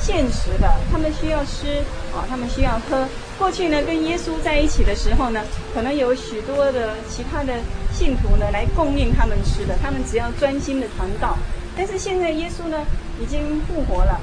[0.00, 1.78] 现实的，他们需要吃
[2.12, 3.06] 啊，他们需要喝。
[3.38, 5.40] 过去呢，跟耶稣在一起的时候呢，
[5.72, 7.54] 可能有许多的其他的
[7.92, 11.36] 信徒呢来供应他们吃的，他们只要专心的传道。
[11.76, 12.84] 但是现在耶稣呢
[13.20, 14.20] 已经复活了，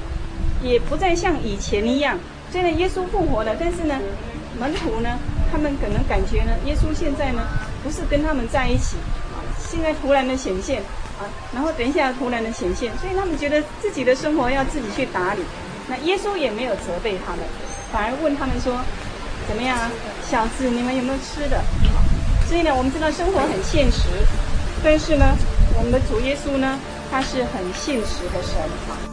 [0.61, 2.19] 也不再像以前一样。
[2.51, 3.97] 虽然耶稣复活了，但是呢，
[4.59, 5.17] 门徒呢？
[5.51, 7.41] 他们可能感觉呢，耶稣现在呢
[7.83, 8.97] 不是跟他们在一起
[9.33, 10.81] 啊，现在突然的显现
[11.19, 15.41] 啊，然后等一下突然的显现，所以他们觉得自己的生活要自己去打理。
[15.87, 17.39] 那耶稣也没有责备他们，
[17.91, 18.79] 反而问他们说
[19.49, 19.89] ：“怎么样啊，
[20.29, 21.59] 小子，你们有没有吃的？”
[22.47, 24.07] 所以呢，我们知道生活很现实，
[24.83, 25.35] 但是呢，
[25.77, 26.79] 我们的主耶稣呢，
[27.09, 29.08] 他是很现实的神。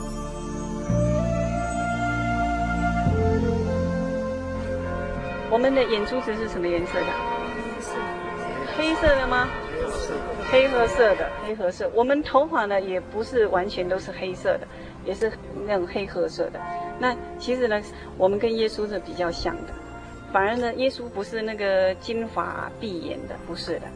[5.57, 7.07] 我们的眼珠子是什么颜色的？
[8.77, 9.49] 黑色的吗？
[10.53, 11.91] 黑褐色的，黑褐色。
[11.95, 14.69] 我们头发呢，也不是完全都是黑色的，
[15.07, 15.33] 也是
[15.67, 16.61] 那种黑褐色的。
[16.99, 17.81] 那其实呢，
[18.19, 19.73] 我们跟耶稣是比较像的。
[20.31, 23.87] 反而呢，耶稣不是那个金发碧眼的，不是的。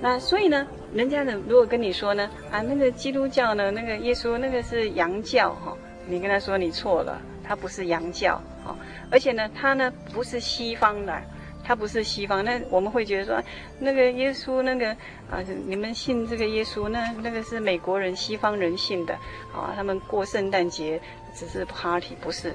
[0.00, 8.74] 那所以呢，人家呢，如果跟你说呢，啊，那个基督教呢，那个耶稣那个是洋教哈，你跟他说你错了，他不是洋教哈，
[9.10, 11.20] 而且呢，他呢不是西方的，
[11.64, 12.44] 他不是西方。
[12.44, 13.42] 那我们会觉得说，
[13.78, 14.90] 那个耶稣那个
[15.30, 19.14] 啊，你们信这个耶稣，那那个是美国人、西方人信的
[19.52, 21.00] 啊，他们过圣诞节
[21.34, 22.54] 只是 party，不是，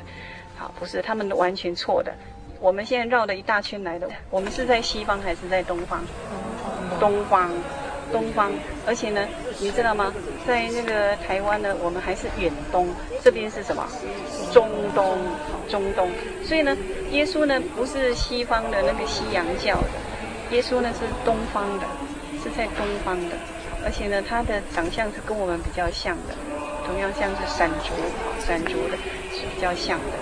[0.55, 2.13] 好，不是，他们完全错的。
[2.61, 6.03] 我们现在绕了一大圈来的，我们是在西方还是在东方？
[6.99, 7.51] 东方，
[8.11, 8.51] 东方。
[8.87, 9.27] 而且呢，
[9.59, 10.13] 你知道吗？
[10.47, 12.87] 在那个台湾呢，我们还是远东，
[13.23, 13.87] 这边是什么？
[14.53, 15.17] 中东，
[15.67, 16.09] 中东。
[16.43, 16.75] 所以呢，
[17.11, 21.85] 耶稣呢不是西方的那个西洋教的，耶稣呢是东方的，
[22.43, 23.35] 是在东方的。
[23.83, 26.33] 而且呢，他的长相是跟我们比较像的，
[26.85, 27.93] 同样像是闪族，
[28.45, 28.97] 闪族的
[29.31, 30.17] 是比较像的。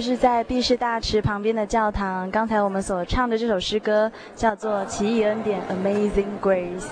[0.00, 2.30] 就是在毕士大池旁边的教堂。
[2.30, 6.86] 刚才我们所唱的这首诗歌叫做《奇异恩典》（Amazing Grace）。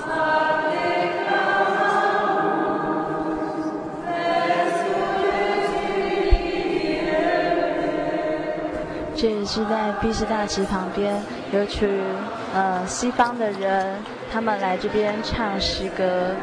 [9.17, 11.19] 这也是在毕士大池旁边，
[11.55, 11.89] 有群
[12.55, 13.97] 呃西方的人，
[14.31, 16.35] 他们来这边唱诗歌。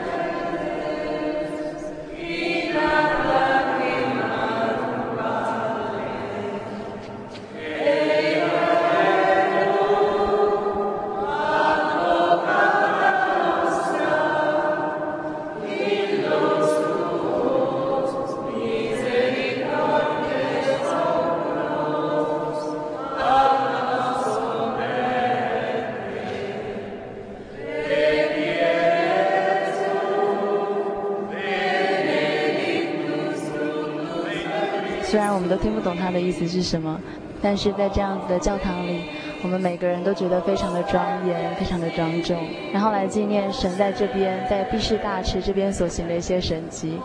[36.16, 36.98] 的意思是什么，
[37.42, 39.02] 但是在这样子的教堂里，
[39.44, 42.38] 我们每个人都觉得非常的庄严，非常的庄重，
[42.72, 46.98] 然后来纪念神在这边，在毕士大池这边所行的一些神迹。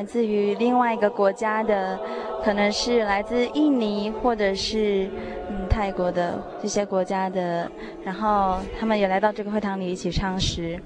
[0.00, 2.00] 来自于另外一个国家的，
[2.42, 5.10] 可能是来自印尼或者是
[5.50, 7.70] 嗯泰国的这些国家的，
[8.02, 10.80] 然后他们也来到这个会堂里一起唱诗。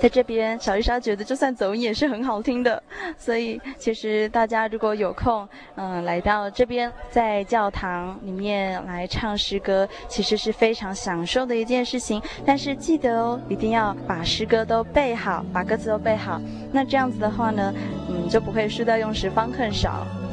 [0.00, 2.82] 在这边小丽莎觉得就算走音也是很好听的。
[3.16, 16.40] 所以其实大家如果有空嗯来到这边在教堂里面来唱诗歌其实是非常享受的一件事情但是记得哦一定要把诗歌都背好把歌词都背好
[16.72, 17.72] 那这样子的话呢
[18.08, 20.06] 嗯就不会输到用时方恨少。
[20.10, 20.26] 嗯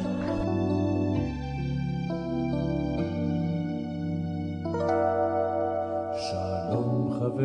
[6.16, 7.44] 沙龙和贝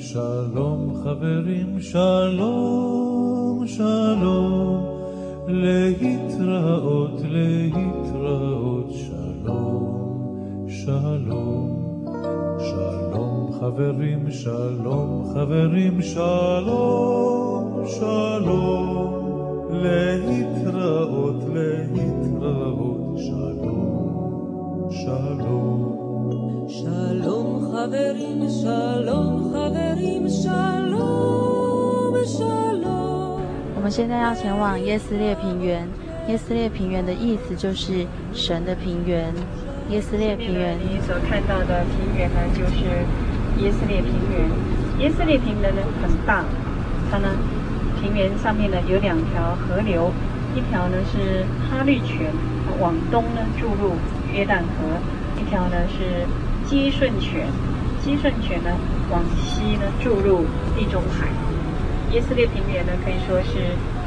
[0.00, 4.86] שלום חברים, שלום, שלום,
[5.48, 12.04] להתראות, להתראות, שלום, שלום,
[12.58, 19.18] שלום חברים, שלום חברים, שלום, שלום,
[19.70, 25.97] להתראות, להתראות, שלום, שלום.
[33.74, 35.88] 我们现在要前往耶斯列平原。
[36.28, 39.32] 耶斯列平原的意思就是神的平原。
[39.88, 42.84] 耶斯列平原，你所看到的平原呢，就是
[43.64, 44.44] 耶斯列平原。
[45.00, 46.44] 耶斯列平原呢很大，
[47.10, 47.30] 它呢
[47.98, 50.12] 平原上面呢有两条河流，
[50.54, 52.30] 一条呢是哈律泉，
[52.78, 53.96] 往东呢注入
[54.34, 55.00] 约旦河；
[55.40, 56.28] 一条呢是
[56.68, 57.46] 基顺泉，
[58.04, 58.70] 基顺泉呢
[59.10, 60.44] 往西呢注入
[60.76, 61.28] 地中海。
[62.12, 63.58] 以色列平原呢可以说是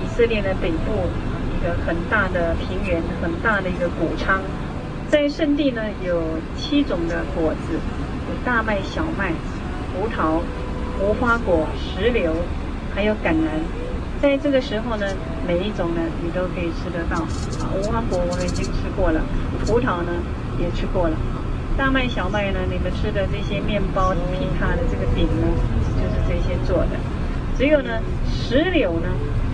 [0.04, 1.10] 以色列的北部
[1.58, 4.40] 一个很大的平原，很大的一个谷仓。
[5.10, 6.22] 在圣地呢，有
[6.56, 7.74] 七种的果子，
[8.30, 9.34] 有大麦、小麦、
[9.92, 10.42] 葡萄、
[11.02, 12.32] 无花果、石榴，
[12.94, 13.50] 还有橄榄。
[14.22, 15.06] 在这个时候呢，
[15.48, 17.24] 每一种呢，你都可以吃得到。
[17.60, 19.20] 啊，无花果我已经吃过了，
[19.66, 20.12] 葡萄呢
[20.60, 21.18] 也吃过了。
[21.78, 25.48] 大麦、小麦呢，你们吃的这些面包、皮塔的这个饼呢，
[25.98, 27.00] 就是这些做的。
[27.58, 29.10] 只有呢，石榴呢，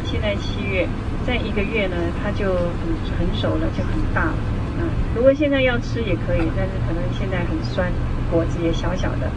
[0.05, 0.87] 现在七月，
[1.25, 4.35] 在一个月呢，它就很成熟了，就很大了。
[4.79, 7.91] 嗯，如果现在要吃也可以，但是可能现在很酸，
[8.31, 9.29] 果子也小小的，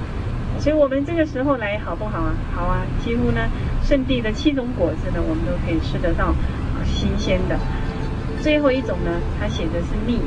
[0.59, 2.35] 所以我们这个时候来好不好啊？
[2.55, 3.49] 好啊，几乎呢，
[3.83, 6.35] 圣地的七种果子呢，我们都可以吃得到，
[6.85, 7.59] 新鲜的。
[8.41, 10.21] 最后一种呢，它写的是蜜，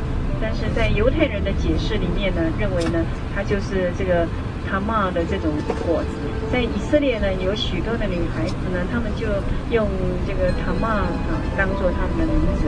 [0.43, 2.99] 但是在犹太人的解释里面呢，认为呢，
[3.33, 4.27] 它就是这个
[4.69, 5.49] 塔玛的这种
[5.87, 6.09] 果子。
[6.51, 9.25] 在以色列呢，有许多的女孩子呢，她们就
[9.71, 9.87] 用
[10.27, 12.67] 这个塔玛啊当做她们的名字。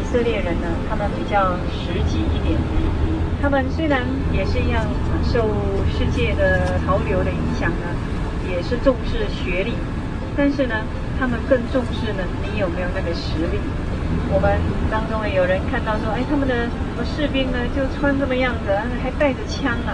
[0.00, 2.58] 以色列人呢，他们比较实际一点。
[3.42, 4.02] 他们虽然
[4.32, 4.86] 也是一样
[5.22, 5.46] 受
[5.92, 7.86] 世界的潮流的影响呢，
[8.50, 9.74] 也是重视学历，
[10.34, 10.74] 但是呢，
[11.18, 13.58] 他们更重视呢，你有没有那个实力。
[14.30, 14.56] 我们
[14.90, 18.70] 当中也有人看到说，哎，他们的什么士兵呢，就穿这么样子，
[19.02, 19.92] 还带着枪呢。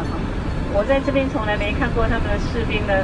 [0.75, 2.95] 我在这边从来没看过他们的士兵呢，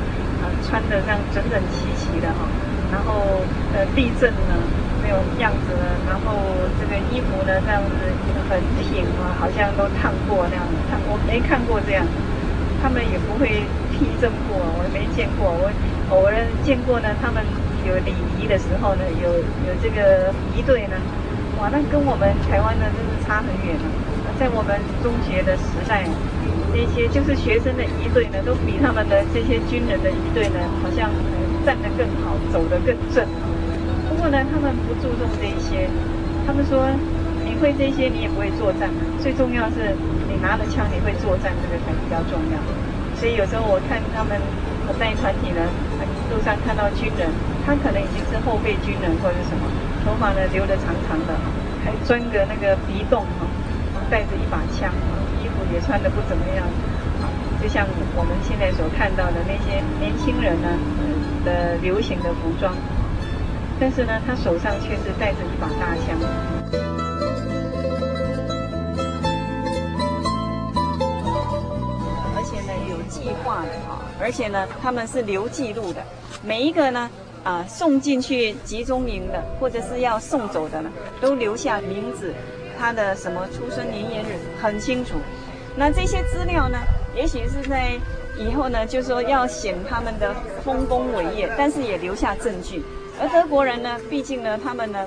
[0.42, 2.46] 啊，穿的这样整整齐齐的哈。
[2.92, 3.42] 然后
[3.72, 4.54] 呃，立正呢。
[5.00, 6.36] 没有样子呢，然后
[6.78, 7.90] 这个衣服呢，这样子
[8.46, 10.76] 很挺啊，好像都烫过那样子。
[11.08, 12.04] 我没看过这样，
[12.82, 15.50] 他们也不会踢正过，我也没见过。
[15.50, 15.72] 我
[16.14, 17.42] 偶尔见过呢，他们
[17.86, 19.32] 有礼仪的时候呢，有
[19.66, 20.96] 有这个仪队呢，
[21.60, 23.86] 哇，那跟我们台湾呢真是差很远了。
[24.38, 26.08] 在我们中学的时代，
[26.72, 31.12] 那些就是学生的仪队呢，都比他们的这些军人的仪队呢，好像
[31.66, 33.20] 站得更好，走得更正。
[34.08, 35.88] 不过呢，他们不注重这一些。
[36.46, 36.88] 他们说，
[37.44, 38.88] 你会这些，你也不会作战。
[39.20, 39.92] 最重要是
[40.24, 42.56] 你拿着枪，你会作战，这个才比较重要。
[43.20, 44.40] 所以有时候我看他们
[44.98, 45.60] 带团体呢，
[46.30, 47.28] 路上看到军人，
[47.66, 49.66] 他可能已经是后备军人或者什么，
[50.04, 51.34] 头发呢留得长长的，
[51.84, 53.46] 还钻个那个鼻洞哈，
[54.10, 54.92] 带着一把枪，
[55.42, 56.66] 衣服也穿得不怎么样。
[57.60, 60.68] 就像我们现在所看到的那些年轻人呢
[61.44, 62.72] 的流行的服装。
[63.78, 66.18] 但是呢，他手上却是带着一把大枪，
[72.36, 76.04] 而且呢有计划的啊，而且呢他们是留记录的，
[76.42, 77.10] 每一个呢
[77.44, 82.32] 啊送进去集中营的，或者是要送走的呢，都留下名字，
[82.78, 85.14] 他的什么出生年月日很清楚。
[85.76, 86.78] 那这些资料呢，
[87.14, 87.92] 也许是在
[88.38, 90.34] 以后呢，就说要显他们的
[90.64, 92.82] 丰功伟业，但是也留下证据。
[93.20, 95.06] 而德国人呢，毕竟呢，他们呢，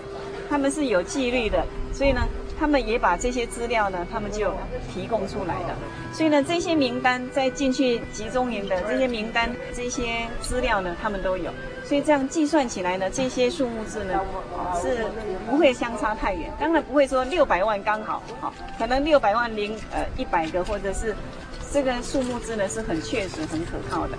[0.49, 2.21] 他们是有纪律的，所以呢，
[2.59, 4.53] 他们也把这些资料呢，他们就
[4.93, 5.75] 提供出来的。
[6.13, 11.51] 所以呢，这些名单在进去集中营的这些名单、这些资料呢，他们都有。
[11.85, 14.19] 所以这样计算起来呢，这些数目字呢，
[14.81, 15.05] 是
[15.49, 16.49] 不会相差太远。
[16.59, 21.15] 当然不会说六百万刚好，好，可能六百万零呃一百个，或者是
[21.71, 24.17] 这个数目字呢是很确实、很可靠的。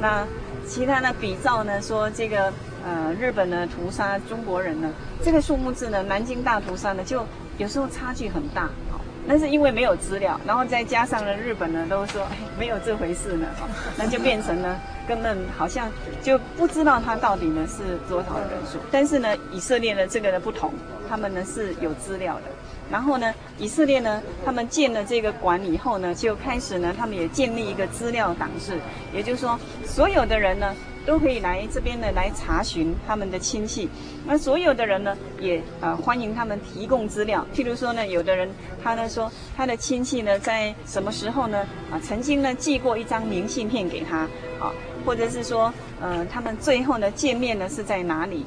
[0.00, 0.26] 那
[0.66, 2.52] 其他的比照呢，说这个。
[2.86, 4.90] 呃，日本呢屠杀中国人呢，
[5.22, 7.22] 这个数目字呢，南京大屠杀呢，就
[7.58, 15.90] 有时候差距很大，哦，那是因为没有资料，然后再加上呢，日本呢都说， 哎，没有这回事呢，哦，那就变成呢，根本好像
[16.22, 18.78] 就不知道它到底呢是多少人数。
[18.92, 20.72] 但是呢，以色列呢这个呢不同，
[21.08, 22.42] 他们呢是有资料的。
[22.90, 28.78] 然后呢，以色列呢，他们建了这个馆以后呢，就开始呢，他们也建立一个资料档室，
[29.12, 30.74] 也就是说，所有的人呢。
[31.08, 33.88] 都可以来这边呢来查询他们的亲戚。
[34.26, 37.46] 那所有的人呢，也呃欢迎他们提供资料。
[37.54, 38.46] 譬如说呢，有的人
[38.84, 44.18] 他呢说他的亲戚呢在什么时候呢啊曾经呢寄过一张明信片给他
[44.60, 44.70] 啊，
[45.06, 48.44] 或者是说呃他们最后呢见面呢是在哪里？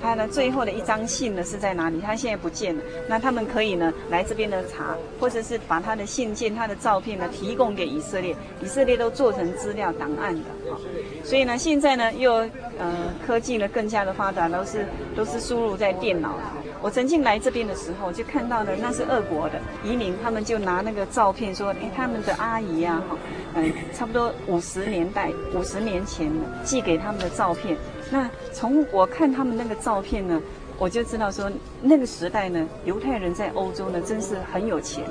[0.00, 2.00] 他呢，最后的一张信呢是在哪里？
[2.00, 2.82] 他现在不见了。
[3.08, 10.78] 那他们可以呢来这边的查，或者是把他的信件、他的照片呢提供给以色列，以色列都做成资料档案的哈。
[11.24, 12.32] 所以呢，现在呢又
[12.78, 16.38] 呃科技呢更加的发达，都是都是输入在电脑。
[16.80, 23.16] 我曾经来这边的时候，就看到了那是俄国的移民，他们就拿那个照片说，哎，他们的阿姨啊哈，
[23.54, 26.30] 嗯，差不多五十年代、五十年前
[26.62, 27.76] 寄给他们的照片。
[28.10, 30.40] 那从我看他们那个照片呢，
[30.78, 31.50] 我就知道说
[31.82, 35.04] 那个时代呢，犹太人在欧洲呢真是很有钱，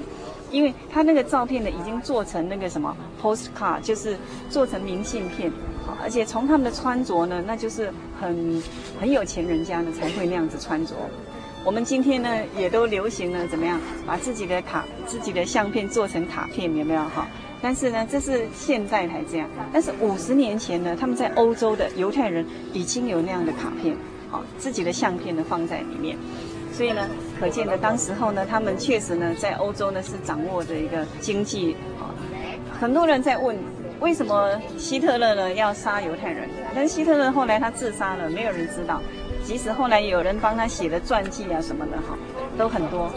[0.51, 4.17] 因为他那个照片呢已经做成那个什么 postcard，就是
[4.49, 5.51] 做成明信片，
[6.01, 8.63] 而且从他们的穿着呢，那就是很
[8.99, 10.95] 很有钱人家呢才会那样子穿着。
[11.65, 17.27] 我们今天呢也都流行了怎么样，把自己的卡、自己的相片做成卡片，有没有哈？
[17.67, 19.49] 但是呢，这是现在才这样。
[19.73, 23.93] 但是五十年前呢，他们在欧洲的犹太人已经有那样的卡片，
[24.31, 26.17] 好，自己的相片呢放在里面。
[26.71, 27.05] 所以呢，
[27.37, 31.75] 可见的当时候呢，他们确实呢在欧洲呢是掌握着一个经济。
[31.99, 32.07] 啊，
[32.79, 33.57] 很多人在问，
[33.99, 36.47] 为什么希特勒呢要杀犹太人？
[36.73, 39.01] 但是希特勒后来他自杀了，没有人知道。
[39.43, 42.17] 即使后来有人帮他写的传记啊什么的哈，
[42.57, 43.11] 都很多，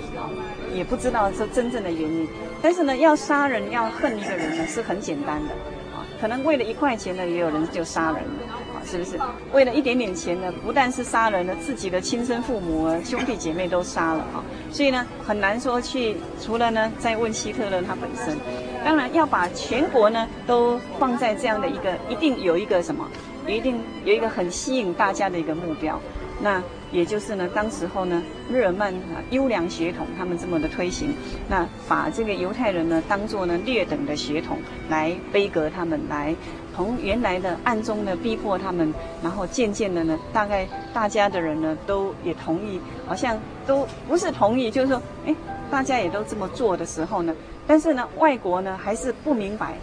[0.75, 2.27] 也不知道说真正的原因。
[2.63, 5.55] 但是呢，要杀人要恨一个人呢是很简单的，
[5.97, 9.19] 啊，可能为了一块钱呢，也有人就杀人了，啊，是不是？
[9.53, 18.37] 为了一点点钱呢，不但是杀人了，自己的亲生父母、兄弟姐妹都杀了啊，所以呢，很难说去除了呢，再问希特勒他本身，
[18.85, 23.09] 当然要把全国呢都放在这样的一个，一定有一个什么，
[23.47, 25.99] 一定有一个很吸引大家的一个目标，
[26.43, 26.63] 那。
[26.93, 31.15] 也就是呢，当时候呢，日耳曼啊优良血统，他们这么的推行，
[31.49, 36.35] 那把这个犹太人呢当做呢劣等的血统来杯葛他们，来
[36.75, 45.35] 从原来的暗中呢逼迫他们，然后渐渐的呢，大概大家的人呢都也同意，好像都不是同意，就是说，哎，
[45.71, 47.35] 大家也都这么做的时候呢，
[47.67, 49.75] 但是呢，外国呢还是不明白。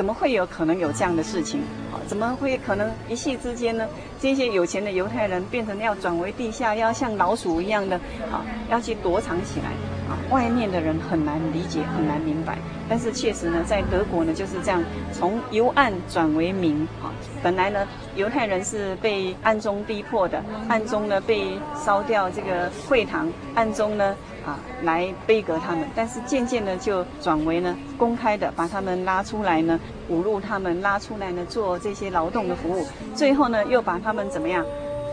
[0.00, 1.60] 怎么会有可能有这样的事情？
[1.92, 3.86] 啊，怎么会可能一夕之间呢？
[4.18, 7.96] 这些有钱的犹太人变成要转为地下，要像老鼠一样的
[8.32, 8.40] 啊，
[8.70, 9.72] 要去躲藏起来
[10.30, 12.58] 外面的人很难理解，很难明白。
[12.88, 14.82] 但是确实呢，在德国呢就是这样，
[15.12, 17.12] 从由暗转为明啊。
[17.42, 17.86] 本来呢，
[18.16, 24.16] 犹太人是被暗中逼迫的，暗中呢被烧掉这个会堂，暗中呢。
[24.42, 29.78] 啊，来杯葛他们，但是渐渐的就转为呢公开的，把他们拉出来呢，
[30.10, 34.64] 侮辱他们，拉出来呢做这些劳动的服务，最后呢又把他们怎么样？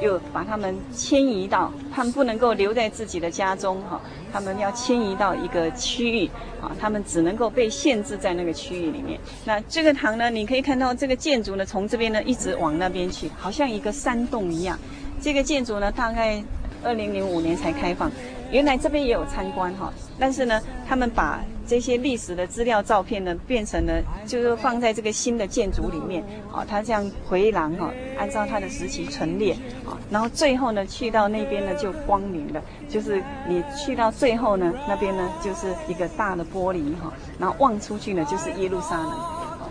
[0.01, 3.99] 又把他们迁移到，他们不能够留在自己的家中哈，
[4.31, 6.29] 他们要迁移到一个区域
[6.61, 9.19] 啊，他们只能够被限制在那个区域里面。
[9.45, 14.77] 那这个堂呢，你可以看到这个建筑呢，从这边呢一直往那边去，好像一个山洞一样。
[15.19, 16.43] 这个建筑呢，大概
[16.83, 18.11] 二零零五年才开放。
[18.51, 29.53] 原来这边也有参观哈，但是呢，他们把这些历史的资料照片呢，变成了就是放在这个新的建筑里面啊，它这样回廊哈，按照它的时期陈列
[29.85, 39.13] 啊，然后最后呢，去到那边呢就光明了，就是你去到最后呢，那边呢就是一个大的玻璃哈，然后望出去呢就是耶路撒冷，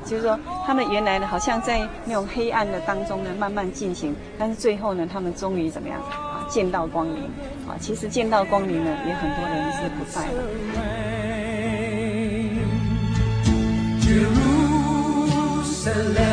[0.05, 6.45] 就是说他们原来呢好像在那种黑暗的当中呢慢慢进行，但是最后呢他们终于怎么样啊？
[6.49, 7.25] 见到光明，
[7.67, 10.43] 啊，其实见到光明呢，也很多人是不在了
[16.14, 16.32] 的。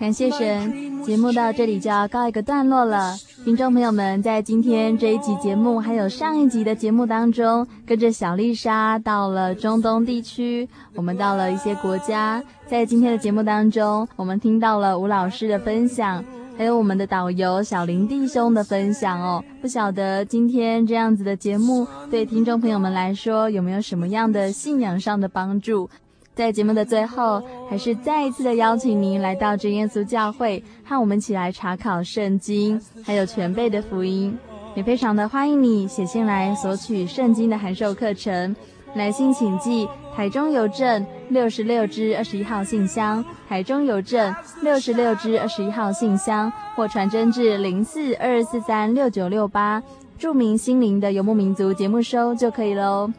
[0.00, 3.15] 感谢神， 节目到这里就要告一个段落了。
[3.43, 12.41] 听众朋友们，在今天这一集节目，还有上一集的节目当中，跟着小丽莎到了中东地区，我们到了一些国家。
[12.65, 16.25] 在今天的节目当中，我们听到了吴老师的分享，
[16.57, 19.43] 还有我们的导游小林弟兄的分享哦。
[19.61, 25.87] 不晓得今天这样子的节目，对听众朋友们来说，有没有什么样的信仰上的帮助？
[26.35, 34.37] 在节目的最后，还是再一次的邀请您来到真耶稣教会，和我们一起来查考圣经，还有全备的福音。
[34.75, 38.53] 也非常的欢迎你写信来索取圣经的函授课程。
[38.95, 49.81] 来信请寄台中邮政六十六支二十一号信箱，台中邮政六十六支二十一号信箱，或传真至零四二四三六九六八，
[50.17, 53.09] 注明心灵的游牧民族节目收就可以喽。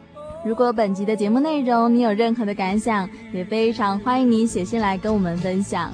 [0.45, 5.91] 如果本集的节目内容你有任何的感想，也非常欢迎你写信来跟我们分享。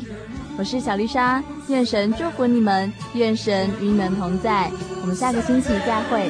[0.58, 4.70] 我是小丽莎，愿神祝福你们，愿神与你们同在。
[5.02, 6.30] 我们下个星期再会。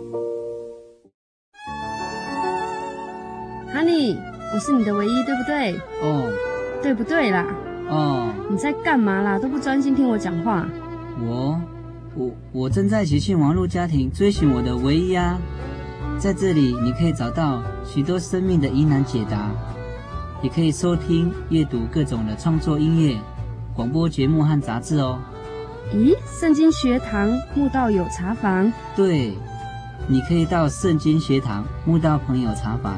[3.73, 4.17] 哈尼，
[4.53, 5.75] 我是你的唯一，对不对？
[6.01, 6.29] 哦，
[6.83, 7.45] 对不对啦？
[7.89, 9.39] 哦，你在干嘛啦？
[9.39, 10.67] 都不专心听我讲话。
[11.21, 11.59] 我，
[12.15, 15.39] 我，我正在喜讯忙碌家庭追寻我的唯一啊！
[16.19, 19.49] 在这里，你可以找到许多生命的疑难解答，
[20.41, 23.17] 也可以收听、阅读各种的创作音乐、
[23.73, 25.17] 广播节目和杂志哦。
[25.93, 28.71] 咦，圣经学堂慕道友茶房？
[28.95, 29.33] 对，
[30.07, 32.97] 你可以到圣经学堂慕道朋友茶房